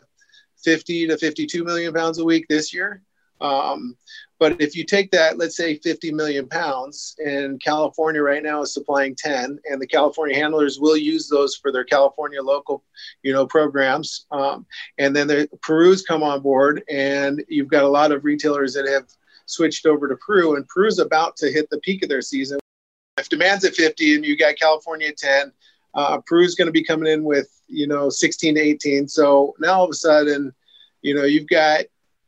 50 0.63 1.07
to 1.07 1.17
52 1.17 1.63
million 1.63 1.91
pounds 1.91 2.19
a 2.19 2.25
week 2.25 2.45
this 2.50 2.71
year. 2.71 3.01
Um, 3.41 3.97
but 4.38 4.62
if 4.62 4.75
you 4.75 4.84
take 4.84 5.12
that, 5.12 5.38
let's 5.38 5.56
say 5.56 5.77
50 5.77 6.12
million 6.12 6.48
pounds, 6.48 7.15
and 7.24 7.62
California 7.62 8.22
right 8.22 8.44
now 8.44 8.62
is 8.62 8.74
supplying 8.74 9.15
10, 9.15 9.60
and 9.70 9.82
the 9.82 9.88
California 9.88 10.36
handlers 10.36 10.80
will 10.80 10.98
use 10.98 11.30
those 11.30 11.56
for 11.56 11.72
their 11.72 11.86
California 11.86 12.42
local, 12.42 12.84
you 13.24 13.32
know, 13.32 13.48
programs. 13.48 14.25
Um, 14.32 14.65
and 14.98 15.15
then 15.15 15.27
the 15.27 15.50
Peru's 15.62 16.04
come 16.04 16.22
on 16.22 16.42
board, 16.42 16.84
and 16.89 17.44
you've 17.48 17.70
got 17.70 17.84
a 17.84 17.89
lot 17.89 18.12
of 18.12 18.25
retailers 18.25 18.74
that 18.74 18.88
have 18.88 19.08
switched 19.46 19.86
over 19.86 20.08
to 20.08 20.18
Peru, 20.18 20.56
and 20.56 20.68
Peru's 20.68 21.00
about 21.00 21.38
to 21.38 21.51
hit 21.51 21.70
the 21.70 21.80
peak 21.80 22.04
of 22.04 22.10
their 22.10 22.22
season. 22.22 22.60
If 23.18 23.30
demand's 23.30 23.63
at 23.63 23.75
50 23.75 24.15
and 24.15 24.25
you 24.25 24.36
got 24.36 24.58
California 24.58 25.08
at 25.08 25.18
10, 25.18 25.54
uh, 25.94 26.20
Peru's 26.27 26.56
going 26.56 26.65
to 26.65 26.74
be 26.74 26.84
coming 26.84 27.12
in 27.12 27.24
with, 27.24 27.62
you 27.68 27.88
know, 27.88 28.10
16 28.10 28.56
to 28.56 28.62
18. 28.62 29.08
So 29.08 29.56
now 29.60 29.75
all 29.75 29.86
of 29.86 29.92
a 29.92 29.94
sudden, 29.94 30.54
you 31.01 31.15
know, 31.15 31.24
you've 31.24 31.48
got 31.48 31.86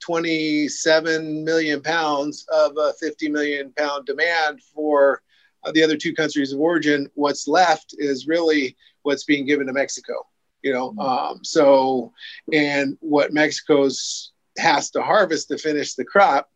27 0.07 1.43
million 1.43 1.81
pounds 1.81 2.45
of 2.47 2.77
a 2.77 2.93
50 2.93 3.27
million 3.27 3.73
pound 3.73 4.05
demand 4.05 4.61
for 4.73 5.21
uh, 5.65 5.71
the 5.73 5.83
other 5.83 5.97
two 5.97 6.13
countries 6.13 6.53
of 6.53 6.61
origin. 6.61 7.09
What's 7.15 7.45
left 7.45 7.93
is 7.97 8.25
really 8.25 8.77
what's 9.03 9.25
being 9.25 9.45
given 9.45 9.67
to 9.67 9.73
Mexico, 9.73 10.25
you 10.61 10.71
know. 10.71 10.91
Mm-hmm. 10.91 10.99
Um, 10.99 11.43
so, 11.43 12.13
and 12.53 12.97
what 13.01 13.33
Mexico's 13.33 14.31
has 14.57 14.89
to 14.91 15.01
harvest 15.01 15.49
to 15.49 15.57
finish 15.57 15.95
the 15.95 16.05
crop 16.05 16.49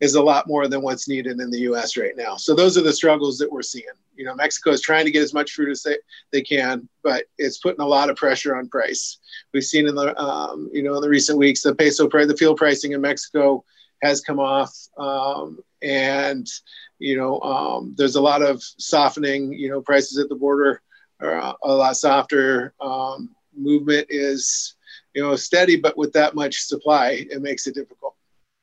is 0.00 0.14
a 0.14 0.22
lot 0.22 0.46
more 0.46 0.68
than 0.68 0.82
what's 0.82 1.08
needed 1.08 1.40
in 1.40 1.50
the 1.50 1.60
U.S. 1.60 1.96
right 1.96 2.14
now. 2.14 2.36
So 2.36 2.54
those 2.54 2.76
are 2.76 2.82
the 2.82 2.92
struggles 2.92 3.38
that 3.38 3.50
we're 3.50 3.62
seeing. 3.62 3.86
You 4.18 4.24
know, 4.24 4.34
Mexico 4.34 4.70
is 4.70 4.80
trying 4.80 5.04
to 5.04 5.12
get 5.12 5.22
as 5.22 5.32
much 5.32 5.52
fruit 5.52 5.70
as 5.70 5.84
they, 5.84 5.96
they 6.32 6.42
can, 6.42 6.88
but 7.04 7.26
it's 7.38 7.58
putting 7.58 7.80
a 7.80 7.86
lot 7.86 8.10
of 8.10 8.16
pressure 8.16 8.56
on 8.56 8.68
price. 8.68 9.18
We've 9.54 9.62
seen 9.62 9.86
in 9.86 9.94
the 9.94 10.20
um, 10.20 10.68
you 10.72 10.82
know 10.82 10.96
in 10.96 11.02
the 11.02 11.08
recent 11.08 11.38
weeks 11.38 11.62
the 11.62 11.74
peso 11.74 12.08
price, 12.08 12.26
the 12.26 12.36
fuel 12.36 12.56
pricing 12.56 12.92
in 12.92 13.00
Mexico 13.00 13.64
has 14.02 14.20
come 14.20 14.40
off, 14.40 14.76
um, 14.98 15.60
and 15.82 16.46
you 16.98 17.16
know 17.16 17.40
um, 17.40 17.94
there's 17.96 18.16
a 18.16 18.20
lot 18.20 18.42
of 18.42 18.60
softening. 18.78 19.52
You 19.52 19.70
know, 19.70 19.80
prices 19.80 20.18
at 20.18 20.28
the 20.28 20.34
border 20.34 20.82
are 21.20 21.56
a 21.62 21.72
lot 21.72 21.96
softer. 21.96 22.74
Um, 22.80 23.30
movement 23.56 24.08
is 24.10 24.74
you 25.14 25.22
know 25.22 25.36
steady, 25.36 25.76
but 25.76 25.96
with 25.96 26.12
that 26.14 26.34
much 26.34 26.62
supply, 26.62 27.24
it 27.30 27.40
makes 27.40 27.68
it 27.68 27.76
difficult. 27.76 28.16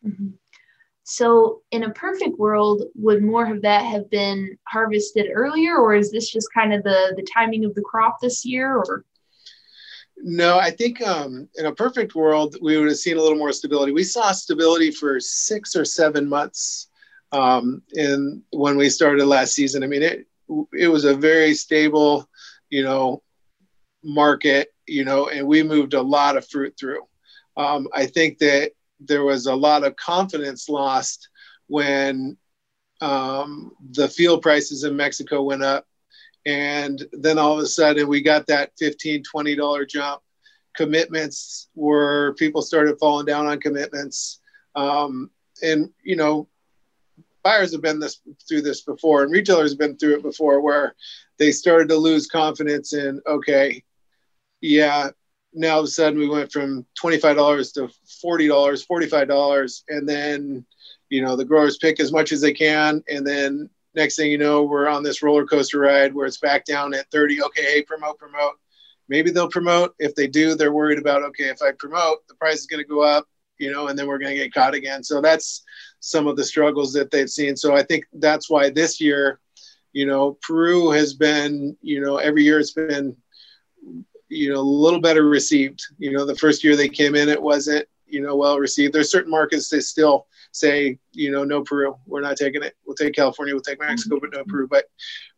Mm-hmm. 0.06 0.32
So, 1.08 1.62
in 1.72 1.84
a 1.84 1.92
perfect 1.92 2.40
world, 2.40 2.82
would 2.96 3.22
more 3.22 3.46
of 3.46 3.62
that 3.62 3.86
have 3.86 4.10
been 4.10 4.58
harvested 4.68 5.28
earlier, 5.32 5.78
or 5.78 5.94
is 5.94 6.12
this 6.12 6.32
just 6.32 6.52
kind 6.52 6.74
of 6.74 6.84
the 6.84 7.14
the 7.16 7.28
timing 7.32 7.64
of 7.64 7.76
the 7.76 7.84
crop 7.84 8.20
this 8.20 8.44
year? 8.44 8.76
Or 8.76 9.06
no, 10.18 10.58
I 10.58 10.72
think 10.72 11.06
um, 11.06 11.48
in 11.56 11.68
a 11.68 11.76
perfect 11.76 12.16
world, 12.16 12.56
we 12.60 12.76
would 12.78 12.88
have 12.88 12.98
seen 12.98 13.18
a 13.18 13.22
little 13.22 13.38
more 13.38 13.54
stability. 13.54 13.92
We 13.92 14.04
saw 14.04 14.32
stability 14.32 14.90
for 14.90 15.20
six 15.20 15.76
or 15.76 15.86
seven 15.86 16.28
months 16.28 16.88
um, 17.32 17.84
in 17.94 18.42
when 18.52 18.76
we 18.76 18.90
started 18.90 19.24
last 19.28 19.54
season. 19.54 19.84
I 19.84 19.88
mean, 19.88 20.02
it 20.02 20.26
it 20.74 20.88
was 20.88 21.06
a 21.06 21.14
very 21.14 21.54
stable, 21.54 22.28
you 22.72 22.84
know, 22.84 23.22
market, 24.04 24.70
you 24.88 25.06
know, 25.06 25.30
and 25.30 25.46
we 25.46 25.62
moved 25.62 25.94
a 25.94 26.02
lot 26.02 26.36
of 26.36 26.50
fruit 26.50 26.74
through. 26.80 27.04
Um, 27.58 27.88
I 27.94 28.08
think 28.08 28.40
that 28.40 28.72
there 29.00 29.24
was 29.24 29.46
a 29.46 29.56
lot 29.56 29.84
of 29.84 29.96
confidence 29.96 30.70
lost 30.70 31.30
when 31.68 32.38
um, 33.02 33.72
the 33.92 34.08
fuel 34.08 34.40
prices 34.40 34.84
in 34.84 34.96
Mexico 34.96 35.44
went 35.44 35.64
up. 35.64 35.86
And 36.46 37.04
then 37.12 37.38
all 37.38 37.54
of 37.54 37.60
a 37.60 37.68
sudden 37.68 38.08
we 38.08 38.22
got 38.22 38.48
that 38.48 38.72
15, 38.78 39.24
$20 39.24 39.90
jump. 39.90 40.22
Commitments 40.75 41.70
were 41.75 42.36
people 42.38 42.62
started 42.62 43.00
falling 43.00 43.25
down 43.25 43.48
on 43.48 43.60
commitments. 43.60 44.40
Um, 44.75 45.32
and, 45.64 45.90
you 46.04 46.16
know, 46.16 46.48
buyers 47.44 47.72
have 47.72 47.82
been 47.82 48.00
this 48.00 48.22
through 48.48 48.62
this 48.62 48.82
before 48.82 49.24
and 49.24 49.32
retailers 49.32 49.72
have 49.72 49.80
been 49.80 49.98
through 49.98 50.16
it 50.16 50.24
before 50.24 50.62
where 50.62 50.96
they 51.38 51.52
started 51.52 51.90
to 51.90 51.96
lose 51.96 52.28
confidence 52.28 52.94
in, 52.94 53.22
okay, 53.28 53.84
yeah, 54.62 55.10
now 55.56 55.76
all 55.76 55.80
of 55.80 55.86
a 55.86 55.88
sudden 55.88 56.20
we 56.20 56.28
went 56.28 56.52
from 56.52 56.86
$25 57.02 57.74
to 57.74 57.90
$40 58.24 58.50
$45 58.50 59.84
and 59.90 60.08
then 60.08 60.66
you 61.10 61.22
know 61.22 61.36
the 61.36 61.46
growers 61.46 61.78
pick 61.78 62.00
as 62.00 62.12
much 62.12 62.32
as 62.32 62.42
they 62.42 62.54
can 62.54 63.04
and 63.08 63.26
then 63.26 63.70
next 63.96 64.18
thing 64.18 64.32
you 64.32 64.38
know 64.38 64.64
we're 64.64 64.88
on 64.88 65.02
this 65.02 65.24
roller 65.24 65.46
coaster 65.46 65.80
ride 65.80 66.14
where 66.14 66.28
it's 66.28 66.40
back 66.40 66.66
down 66.66 66.94
at 66.94 67.10
30 67.12 67.44
okay 67.44 67.64
hey 67.64 67.82
promote 67.82 68.20
promote. 68.20 68.54
Maybe 69.08 69.30
they'll 69.30 69.50
promote. 69.50 69.94
If 70.00 70.16
they 70.16 70.28
do 70.28 70.56
they're 70.56 70.74
worried 70.74 71.00
about 71.00 71.24
okay 71.24 71.46
if 71.46 71.62
i 71.62 71.72
promote 71.72 72.28
the 72.28 72.36
price 72.36 72.60
is 72.60 72.68
going 72.68 72.84
to 72.84 72.90
go 72.90 73.02
up 73.02 73.28
you 73.58 73.72
know 73.72 73.88
and 73.88 73.98
then 73.98 74.08
we're 74.08 74.20
going 74.20 74.36
to 74.36 74.44
get 74.44 74.54
caught 74.54 74.74
again. 74.74 75.04
So 75.04 75.22
that's 75.22 75.64
some 76.00 76.28
of 76.28 76.36
the 76.36 76.44
struggles 76.44 76.92
that 76.94 77.12
they've 77.12 77.30
seen. 77.30 77.56
So 77.56 77.76
i 77.76 77.84
think 77.84 78.06
that's 78.14 78.50
why 78.50 78.70
this 78.70 79.00
year 79.00 79.40
you 79.94 80.06
know 80.06 80.38
peru 80.42 80.92
has 80.92 81.14
been 81.14 81.78
you 81.82 82.02
know 82.02 82.18
every 82.18 82.44
year 82.44 82.60
it's 82.60 82.74
been 82.74 83.16
you 84.29 84.53
know, 84.53 84.60
a 84.60 84.62
little 84.62 85.01
better 85.01 85.24
received. 85.27 85.82
You 85.98 86.12
know, 86.12 86.25
the 86.25 86.36
first 86.36 86.63
year 86.63 86.75
they 86.75 86.89
came 86.89 87.15
in, 87.15 87.29
it 87.29 87.41
wasn't, 87.41 87.88
you 88.08 88.22
know, 88.22 88.36
well 88.36 88.60
received. 88.60 88.94
There's 88.94 89.12
certain 89.12 89.32
markets 89.32 89.70
that 89.70 89.82
still 89.82 90.27
say, 90.51 90.98
you 91.12 91.32
know, 91.32 91.44
no 91.44 91.63
Peru, 91.63 91.96
we're 92.05 92.22
not 92.22 92.38
taking 92.38 92.63
it. 92.63 92.75
We'll 92.86 92.96
take 92.96 93.13
California, 93.13 93.53
we'll 93.53 93.62
take 93.62 93.79
Mexico, 93.79 94.15
mm-hmm. 94.15 94.25
but 94.32 94.38
no 94.38 94.44
Peru. 94.46 94.67
But 94.67 94.86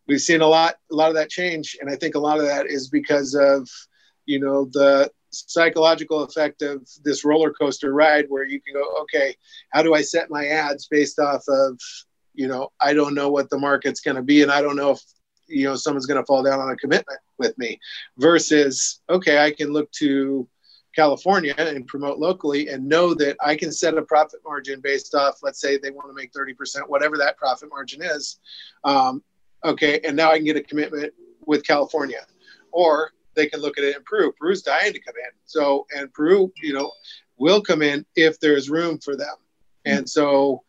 we've 0.06 0.20
seen 0.20 0.40
a 0.40 0.46
lot, 0.46 0.76
a 0.90 0.94
lot 0.94 1.08
of 1.08 1.14
that 1.16 1.30
change, 1.30 1.76
and 1.80 1.90
I 1.90 1.96
think 1.96 2.14
a 2.14 2.20
lot 2.20 2.38
of 2.38 2.46
that 2.46 2.66
is 2.66 2.88
because 2.88 3.34
of, 3.34 3.68
you 4.26 4.38
know, 4.38 4.66
the 4.72 5.10
psychological 5.30 6.22
effect 6.22 6.62
of 6.62 6.88
this 7.04 7.24
roller 7.24 7.52
coaster 7.52 7.92
ride 7.92 8.26
where 8.28 8.44
you 8.44 8.60
can 8.60 8.74
go, 8.74 8.94
okay, 9.02 9.34
how 9.70 9.82
do 9.82 9.94
I 9.94 10.02
set 10.02 10.30
my 10.30 10.46
ads 10.46 10.86
based 10.86 11.18
off 11.18 11.42
of, 11.48 11.78
you 12.34 12.46
know, 12.46 12.70
I 12.80 12.94
don't 12.94 13.14
know 13.14 13.28
what 13.30 13.50
the 13.50 13.58
market's 13.58 14.00
going 14.00 14.16
to 14.16 14.22
be, 14.22 14.42
and 14.42 14.52
I 14.52 14.62
don't 14.62 14.76
know 14.76 14.92
if 14.92 15.02
you 15.48 15.64
know 15.64 15.74
someone's 15.74 16.06
going 16.06 16.20
to 16.20 16.26
fall 16.26 16.42
down 16.42 16.60
on 16.60 16.70
a 16.70 16.76
commitment 16.76 17.18
with 17.38 17.56
me 17.58 17.78
versus 18.18 19.00
okay 19.08 19.38
i 19.38 19.50
can 19.50 19.72
look 19.72 19.90
to 19.92 20.48
california 20.94 21.54
and 21.58 21.86
promote 21.86 22.18
locally 22.18 22.68
and 22.68 22.86
know 22.86 23.14
that 23.14 23.36
i 23.40 23.54
can 23.54 23.70
set 23.70 23.96
a 23.96 24.02
profit 24.02 24.40
margin 24.44 24.80
based 24.80 25.14
off 25.14 25.38
let's 25.42 25.60
say 25.60 25.78
they 25.78 25.90
want 25.90 26.08
to 26.08 26.14
make 26.14 26.32
30% 26.32 26.88
whatever 26.88 27.16
that 27.16 27.36
profit 27.36 27.68
margin 27.70 28.02
is 28.02 28.38
um, 28.84 29.22
okay 29.64 30.00
and 30.04 30.16
now 30.16 30.30
i 30.30 30.36
can 30.36 30.44
get 30.44 30.56
a 30.56 30.62
commitment 30.62 31.12
with 31.48 31.64
california. 31.64 32.24
Or 32.70 33.10
they 33.34 33.46
can 33.46 33.60
look 33.60 33.78
at 33.78 33.84
it 33.84 33.96
in 33.96 34.02
peru. 34.04 34.32
Peru's 34.32 34.62
dying 34.62 34.92
to 34.92 35.00
come 35.00 35.14
in. 35.16 35.32
So 35.46 35.86
and 35.96 36.12
peru 36.12 36.52
you 36.62 36.74
know 36.74 36.92
will 37.38 37.60
come 37.60 37.82
in 37.82 38.04
if 38.14 38.38
there's 38.38 38.70
room 38.70 38.98
for 38.98 39.16
them. 39.16 39.34
And 39.84 40.08
so 40.08 40.62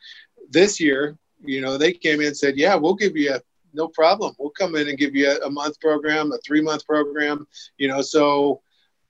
this 0.49 0.79
year 0.79 1.17
you 1.43 1.61
know 1.61 1.77
they 1.77 1.93
came 1.93 2.21
in 2.21 2.27
and 2.27 2.37
said 2.37 2.57
yeah 2.57 2.75
we'll 2.75 2.95
give 2.95 3.15
you 3.15 3.33
a 3.35 3.41
no 3.79 3.87
problem. 3.87 4.35
We'll 4.37 4.51
come 4.51 4.75
in 4.75 4.89
and 4.89 4.97
give 4.97 5.15
you 5.15 5.29
a, 5.31 5.47
a 5.47 5.49
month 5.49 5.79
program, 5.79 6.31
a 6.31 6.37
three 6.45 6.61
month 6.61 6.85
program, 6.85 7.47
you 7.77 7.87
know, 7.87 8.01
so 8.01 8.61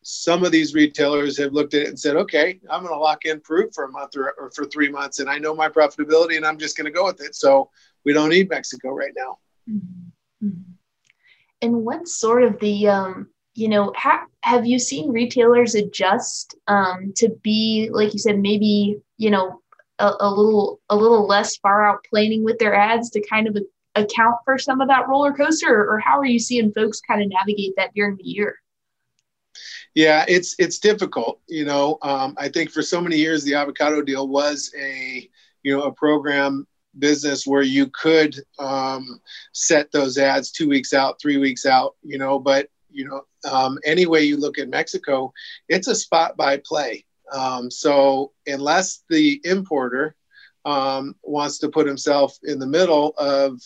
some 0.01 0.45
of 0.45 0.51
these 0.51 0.73
retailers 0.73 1.37
have 1.37 1.53
looked 1.53 1.73
at 1.73 1.81
it 1.81 1.87
and 1.89 1.99
said, 1.99 2.15
okay, 2.15 2.59
I'm 2.69 2.83
going 2.83 2.93
to 2.93 2.99
lock 2.99 3.25
in 3.25 3.41
fruit 3.41 3.71
for 3.75 3.83
a 3.83 3.91
month 3.91 4.15
or, 4.15 4.33
or, 4.39 4.49
for 4.55 4.65
three 4.65 4.89
months, 4.89 5.19
and 5.19 5.29
I 5.29 5.37
know 5.39 5.53
my 5.53 5.67
profitability, 5.67 6.37
and 6.37 6.45
I'm 6.45 6.57
just 6.57 6.77
going 6.77 6.85
to 6.85 6.91
go 6.91 7.05
with 7.05 7.21
it. 7.21 7.35
So 7.35 7.69
we 8.05 8.13
don't 8.13 8.29
need 8.29 8.49
Mexico 8.49 8.89
right 8.91 9.11
now. 9.15 9.37
Mm-hmm. 9.69 10.71
And 11.61 11.85
what 11.85 12.07
sort 12.07 12.43
of 12.43 12.57
the, 12.59 12.87
um, 12.87 13.27
you 13.55 13.67
know, 13.67 13.91
ha- 13.97 14.27
have 14.43 14.65
you 14.65 14.79
seen 14.79 15.11
retailers 15.11 15.75
adjust 15.75 16.55
um, 16.67 17.11
to 17.17 17.29
be, 17.43 17.89
like 17.91 18.13
you 18.13 18.19
said, 18.19 18.39
maybe 18.39 19.01
you 19.19 19.29
know, 19.29 19.61
a, 19.99 20.13
a 20.21 20.29
little 20.31 20.79
a 20.89 20.95
little 20.95 21.27
less 21.27 21.57
far 21.57 21.85
out 21.85 22.05
planning 22.09 22.43
with 22.43 22.57
their 22.57 22.73
ads 22.73 23.11
to 23.11 23.27
kind 23.27 23.47
of 23.47 23.57
account 23.99 24.37
for 24.45 24.57
some 24.57 24.81
of 24.81 24.87
that 24.87 25.07
roller 25.07 25.33
coaster, 25.33 25.87
or, 25.89 25.99
how 25.99 26.17
are 26.17 26.25
you 26.25 26.39
seeing 26.39 26.71
folks 26.71 27.01
kind 27.01 27.21
of 27.21 27.29
navigate 27.29 27.73
that 27.77 27.91
during 27.93 28.17
the 28.17 28.23
year? 28.23 28.55
Yeah, 29.95 30.25
it's 30.27 30.55
it's 30.59 30.79
difficult. 30.79 31.41
You 31.47 31.65
know, 31.65 31.97
um, 32.01 32.35
I 32.37 32.49
think 32.49 32.71
for 32.71 32.81
so 32.81 33.01
many 33.01 33.17
years 33.17 33.43
the 33.43 33.55
avocado 33.55 34.01
deal 34.01 34.27
was 34.27 34.71
a 34.79 35.29
you 35.63 35.75
know 35.75 35.83
a 35.83 35.91
program 35.91 36.67
business 36.97 37.45
where 37.45 37.61
you 37.61 37.87
could 37.87 38.35
um, 38.59 39.19
set 39.53 39.91
those 39.91 40.17
ads 40.17 40.51
two 40.51 40.69
weeks 40.69 40.93
out, 40.93 41.19
three 41.21 41.37
weeks 41.37 41.65
out. 41.65 41.95
You 42.03 42.17
know, 42.17 42.39
but 42.39 42.69
you 42.89 43.07
know, 43.07 43.21
um, 43.49 43.77
any 43.85 44.05
way 44.05 44.23
you 44.23 44.37
look 44.37 44.57
at 44.57 44.69
Mexico, 44.69 45.33
it's 45.67 45.87
a 45.87 45.95
spot 45.95 46.37
buy 46.37 46.61
play. 46.63 47.05
Um, 47.31 47.69
so 47.69 48.31
unless 48.47 49.03
the 49.09 49.39
importer 49.43 50.15
um, 50.65 51.15
wants 51.23 51.59
to 51.59 51.69
put 51.69 51.87
himself 51.87 52.37
in 52.43 52.59
the 52.59 52.67
middle 52.67 53.13
of, 53.17 53.61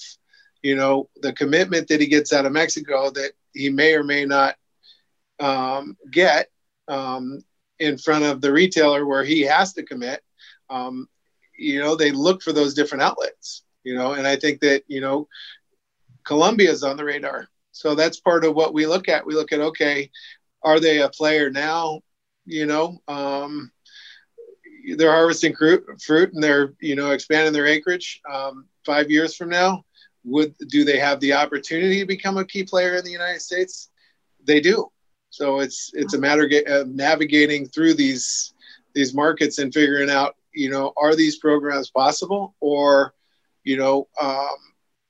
you 0.63 0.75
know, 0.75 1.09
the 1.21 1.33
commitment 1.33 1.87
that 1.89 2.01
he 2.01 2.07
gets 2.07 2.33
out 2.33 2.45
of 2.45 2.53
Mexico 2.53 3.11
that 3.11 3.33
he 3.53 3.69
may 3.69 3.93
or 3.93 4.03
may 4.03 4.25
not 4.25 4.55
um, 5.39 5.97
get 6.09 6.49
um, 6.87 7.41
in 7.79 7.97
front 7.97 8.23
of 8.23 8.41
the 8.41 8.51
retailer 8.51 9.05
where 9.05 9.23
he 9.23 9.41
has 9.41 9.73
to 9.73 9.83
commit, 9.83 10.23
um, 10.69 11.07
you 11.57 11.79
know, 11.79 11.95
they 11.95 12.11
look 12.11 12.41
for 12.41 12.53
those 12.53 12.73
different 12.73 13.03
outlets, 13.03 13.63
you 13.83 13.93
know, 13.93 14.13
and 14.13 14.25
I 14.25 14.37
think 14.37 14.61
that, 14.61 14.83
you 14.87 15.01
know, 15.01 15.27
Colombia 16.25 16.71
is 16.71 16.83
on 16.83 16.97
the 16.97 17.03
radar. 17.03 17.47
So 17.73 17.93
that's 17.93 18.19
part 18.19 18.45
of 18.45 18.55
what 18.55 18.73
we 18.73 18.87
look 18.87 19.09
at. 19.09 19.25
We 19.25 19.33
look 19.33 19.51
at, 19.51 19.59
okay, 19.59 20.09
are 20.63 20.79
they 20.79 21.01
a 21.01 21.09
player 21.09 21.49
now? 21.49 22.01
You 22.45 22.65
know, 22.65 23.01
um, 23.07 23.71
they're 24.95 25.11
harvesting 25.11 25.55
fruit, 25.55 25.83
fruit 26.01 26.33
and 26.33 26.41
they're, 26.41 26.73
you 26.79 26.95
know, 26.95 27.11
expanding 27.11 27.53
their 27.53 27.65
acreage 27.65 28.21
um, 28.31 28.67
five 28.85 29.11
years 29.11 29.35
from 29.35 29.49
now. 29.49 29.83
Would 30.25 30.55
do 30.69 30.83
they 30.83 30.99
have 30.99 31.19
the 31.19 31.33
opportunity 31.33 31.99
to 31.99 32.05
become 32.05 32.37
a 32.37 32.45
key 32.45 32.63
player 32.63 32.95
in 32.95 33.03
the 33.03 33.11
United 33.11 33.41
States? 33.41 33.89
They 34.45 34.59
do. 34.61 34.89
So 35.29 35.59
it's 35.59 35.91
it's 35.93 36.13
a 36.13 36.19
matter 36.19 36.49
of 36.67 36.89
navigating 36.89 37.67
through 37.67 37.95
these 37.95 38.53
these 38.93 39.13
markets 39.13 39.57
and 39.57 39.73
figuring 39.73 40.09
out, 40.09 40.35
you 40.53 40.69
know, 40.69 40.93
are 40.97 41.15
these 41.15 41.37
programs 41.39 41.89
possible, 41.89 42.55
or, 42.59 43.13
you 43.63 43.75
know, 43.75 44.07
um, 44.21 44.55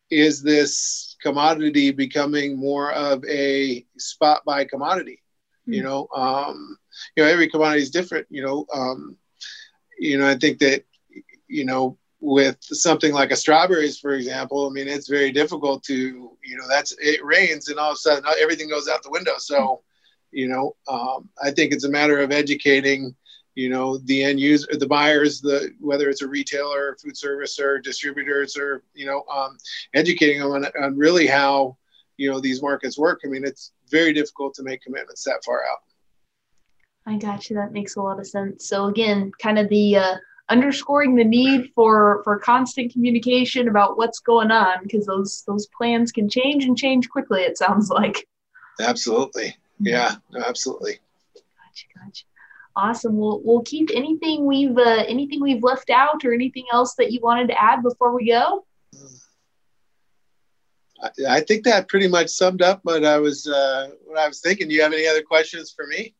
is 0.10 0.41
this 0.41 1.17
commodity 1.22 1.91
becoming 1.91 2.58
more 2.58 2.91
of 2.93 3.24
a 3.25 3.86
spot 3.98 4.43
buy 4.46 4.63
commodity? 4.63 5.22
Mm-hmm. 5.63 5.74
You 5.74 5.84
know, 5.84 6.08
um, 6.15 6.77
you 7.15 7.24
know, 7.24 7.29
every 7.29 7.50
commodity 7.50 7.82
is 7.82 7.91
different. 7.91 8.27
You 8.29 8.43
know, 8.43 8.65
um, 8.74 9.17
you 10.00 10.17
know, 10.17 10.27
I 10.27 10.36
think 10.36 10.60
that, 10.60 10.86
you 11.48 11.65
know, 11.65 11.98
with 12.25 12.57
something 12.61 13.13
like 13.13 13.31
a 13.31 13.35
strawberries, 13.35 13.99
for 13.99 14.13
example, 14.13 14.67
I 14.67 14.71
mean, 14.71 14.87
it's 14.87 15.09
very 15.09 15.31
difficult 15.31 15.83
to, 15.83 15.93
you 15.93 16.57
know, 16.57 16.67
that's 16.69 16.95
it 16.99 17.23
rains 17.23 17.67
and 17.67 17.77
all 17.77 17.91
of 17.91 17.95
a 17.95 17.97
sudden 17.97 18.23
everything 18.41 18.69
goes 18.69 18.87
out 18.87 19.03
the 19.03 19.09
window. 19.11 19.33
So 19.37 19.83
you 20.33 20.47
know 20.47 20.75
um, 20.87 21.29
i 21.41 21.51
think 21.51 21.71
it's 21.71 21.85
a 21.85 21.89
matter 21.89 22.19
of 22.19 22.31
educating 22.31 23.15
you 23.55 23.69
know 23.69 23.97
the 23.99 24.23
end 24.23 24.39
user 24.39 24.67
the 24.77 24.87
buyers 24.87 25.39
the 25.39 25.71
whether 25.79 26.09
it's 26.09 26.23
a 26.23 26.27
retailer 26.27 26.97
food 27.01 27.15
service 27.15 27.59
or 27.59 27.79
distributors 27.79 28.57
or 28.57 28.83
you 28.93 29.05
know 29.05 29.23
um, 29.31 29.57
educating 29.93 30.39
them 30.39 30.51
on, 30.51 30.65
on 30.81 30.97
really 30.97 31.27
how 31.27 31.77
you 32.17 32.29
know 32.29 32.39
these 32.39 32.61
markets 32.61 32.97
work. 32.97 33.21
I 33.23 33.27
mean 33.27 33.43
it's 33.45 33.71
very 33.89 34.13
difficult 34.13 34.53
to 34.55 34.63
make 34.63 34.81
commitments 34.81 35.23
that 35.23 35.43
far 35.45 35.62
out. 35.71 35.79
I 37.05 37.17
got 37.17 37.49
you 37.49 37.55
that 37.57 37.73
makes 37.73 37.95
a 37.95 38.01
lot 38.01 38.19
of 38.19 38.27
sense. 38.27 38.67
So 38.67 38.86
again 38.86 39.31
kind 39.39 39.59
of 39.59 39.69
the 39.69 39.97
uh, 39.97 40.15
underscoring 40.49 41.15
the 41.15 41.23
need 41.23 41.71
for 41.73 42.21
for 42.23 42.38
constant 42.38 42.91
communication 42.91 43.67
about 43.67 43.97
what's 43.97 44.19
going 44.19 44.51
on 44.51 44.84
because 44.84 45.06
those 45.06 45.43
those 45.47 45.67
plans 45.67 46.12
can 46.12 46.29
change 46.29 46.65
and 46.65 46.77
change 46.77 47.10
quickly 47.10 47.41
it 47.41 47.58
sounds 47.58 47.89
like 47.89 48.27
absolutely 48.82 49.56
yeah, 49.84 50.15
absolutely. 50.45 50.99
Gotcha, 51.36 51.86
gotcha. 51.95 52.23
Awesome. 52.75 53.17
We'll 53.17 53.41
we'll 53.43 53.62
keep 53.62 53.89
anything 53.93 54.45
we've 54.45 54.77
uh, 54.77 55.03
anything 55.08 55.41
we've 55.41 55.63
left 55.63 55.89
out 55.89 56.23
or 56.25 56.34
anything 56.34 56.65
else 56.71 56.95
that 56.95 57.12
you 57.12 57.19
wanted 57.21 57.49
to 57.49 57.62
add 57.62 57.84
before 57.84 58.15
we 58.15 58.27
go. 58.27 58.65
I, 61.03 61.10
I 61.29 61.41
think 61.41 61.65
that 61.65 61.89
pretty 61.89 62.08
much 62.08 62.29
summed 62.29 62.62
up 62.62 62.79
what 62.84 63.06
I 63.06 63.19
was 63.19 63.47
uh, 63.47 63.89
what 64.06 64.17
I 64.17 64.27
was 64.27 64.41
thinking. 64.41 64.67
Do 64.67 64.73
you 64.73 64.82
have 64.82 64.93
any 64.93 65.06
other 65.06 65.21
questions 65.21 65.71
for 65.75 65.86
me? 65.86 66.15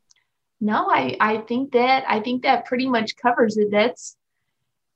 No, 0.64 0.88
I 0.90 1.18
I 1.20 1.38
think 1.40 1.74
that 1.74 2.06
I 2.08 2.22
think 2.22 2.44
that 2.44 2.64
pretty 2.64 2.88
much 2.88 3.18
covers 3.18 3.58
it. 3.58 3.68
That's 3.70 4.16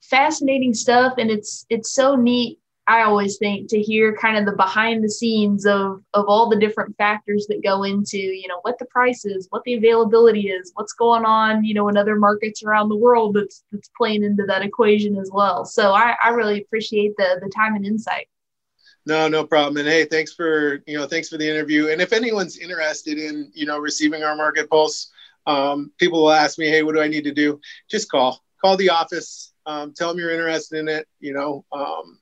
fascinating 0.02 0.74
stuff, 0.74 1.16
and 1.18 1.30
it's 1.30 1.66
it's 1.70 1.94
so 1.94 2.16
neat 2.16 2.60
I 2.88 3.02
always 3.02 3.36
think 3.38 3.68
to 3.72 3.82
hear 3.82 4.16
kind 4.16 4.38
of 4.38 4.46
the 4.46 4.54
behind 4.54 5.04
the 5.04 5.10
scenes 5.10 5.66
of 5.66 6.02
of 6.14 6.26
all 6.30 6.48
the 6.48 6.56
different 6.56 6.96
factors 6.96 7.46
that 7.50 7.62
go 7.62 7.84
into, 7.84 8.18
you 8.18 8.48
know, 8.48 8.60
what 8.62 8.80
the 8.80 8.86
price 8.86 9.26
is, 9.26 9.48
what 9.50 9.62
the 9.66 9.74
availability 9.74 10.48
is, 10.48 10.72
what's 10.76 10.94
going 10.94 11.26
on, 11.26 11.66
you 11.66 11.74
know, 11.74 11.90
in 11.90 11.98
other 11.98 12.16
markets 12.16 12.64
around 12.64 12.88
the 12.88 12.96
world 12.96 13.36
that's 13.36 13.66
that's 13.74 13.90
playing 13.98 14.24
into 14.24 14.46
that 14.46 14.62
equation 14.62 15.18
as 15.18 15.30
well. 15.34 15.66
So 15.66 15.92
I, 15.92 16.16
I 16.24 16.30
really 16.30 16.62
appreciate 16.62 17.12
the 17.18 17.42
the 17.44 17.52
time 17.54 17.76
and 17.76 17.86
insight. 17.86 18.30
No, 19.06 19.28
no 19.28 19.46
problem. 19.46 19.76
And 19.78 19.88
hey, 19.88 20.06
thanks 20.06 20.34
for 20.34 20.82
you 20.88 20.98
know, 20.98 21.08
thanks 21.08 21.28
for 21.28 21.38
the 21.38 21.50
interview. 21.50 21.90
And 21.90 22.02
if 22.02 22.14
anyone's 22.14 22.58
interested 22.58 23.18
in, 23.18 23.52
you 23.54 23.66
know, 23.66 23.80
receiving 23.80 24.24
our 24.24 24.38
market 24.38 24.70
pulse, 24.70 25.12
um, 25.48 25.92
people 25.98 26.22
will 26.22 26.32
ask 26.32 26.60
me, 26.60 26.68
hey, 26.68 26.84
what 26.84 26.94
do 26.94 27.02
I 27.02 27.08
need 27.08 27.24
to 27.24 27.34
do? 27.34 27.60
Just 27.90 28.12
call. 28.12 28.44
Call 28.62 28.78
the 28.78 28.90
office. 28.90 29.54
Um, 29.66 29.94
tell 29.96 30.10
them 30.10 30.20
you're 30.20 30.32
interested 30.32 30.80
in 30.80 30.88
it. 30.88 31.08
You 31.20 31.34
know, 31.34 31.66
um, 31.72 32.20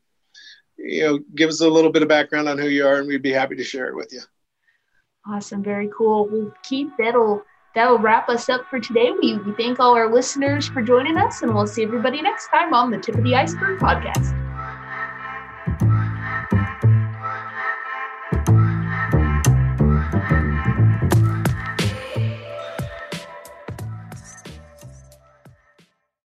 you 0.77 1.03
know, 1.03 1.19
give 1.35 1.49
us 1.49 1.61
a 1.61 1.69
little 1.69 1.91
bit 1.91 2.03
of 2.03 2.07
background 2.07 2.47
on 2.47 2.57
who 2.57 2.67
you 2.67 2.85
are, 2.85 2.99
and 2.99 3.07
we'd 3.07 3.21
be 3.21 3.31
happy 3.31 3.55
to 3.55 3.63
share 3.63 3.87
it 3.87 3.95
with 3.95 4.13
you. 4.13 4.21
Awesome, 5.27 5.63
very 5.63 5.89
cool. 5.95 6.27
Well, 6.31 6.53
Keith, 6.63 6.91
that'll 6.99 7.43
that'll 7.73 7.97
wrap 7.97 8.29
us 8.29 8.47
up 8.47 8.65
for 8.69 8.79
today. 8.79 9.11
We, 9.11 9.37
we 9.39 9.53
thank 9.53 9.79
all 9.79 9.95
our 9.95 10.11
listeners 10.13 10.67
for 10.67 10.81
joining 10.81 11.17
us, 11.17 11.41
and 11.41 11.53
we'll 11.53 11.67
see 11.67 11.83
everybody 11.83 12.21
next 12.21 12.47
time 12.49 12.73
on 12.73 12.91
the 12.91 12.99
Tip 12.99 13.15
of 13.15 13.23
the 13.23 13.35
Iceberg 13.35 13.79
podcast. 13.79 14.33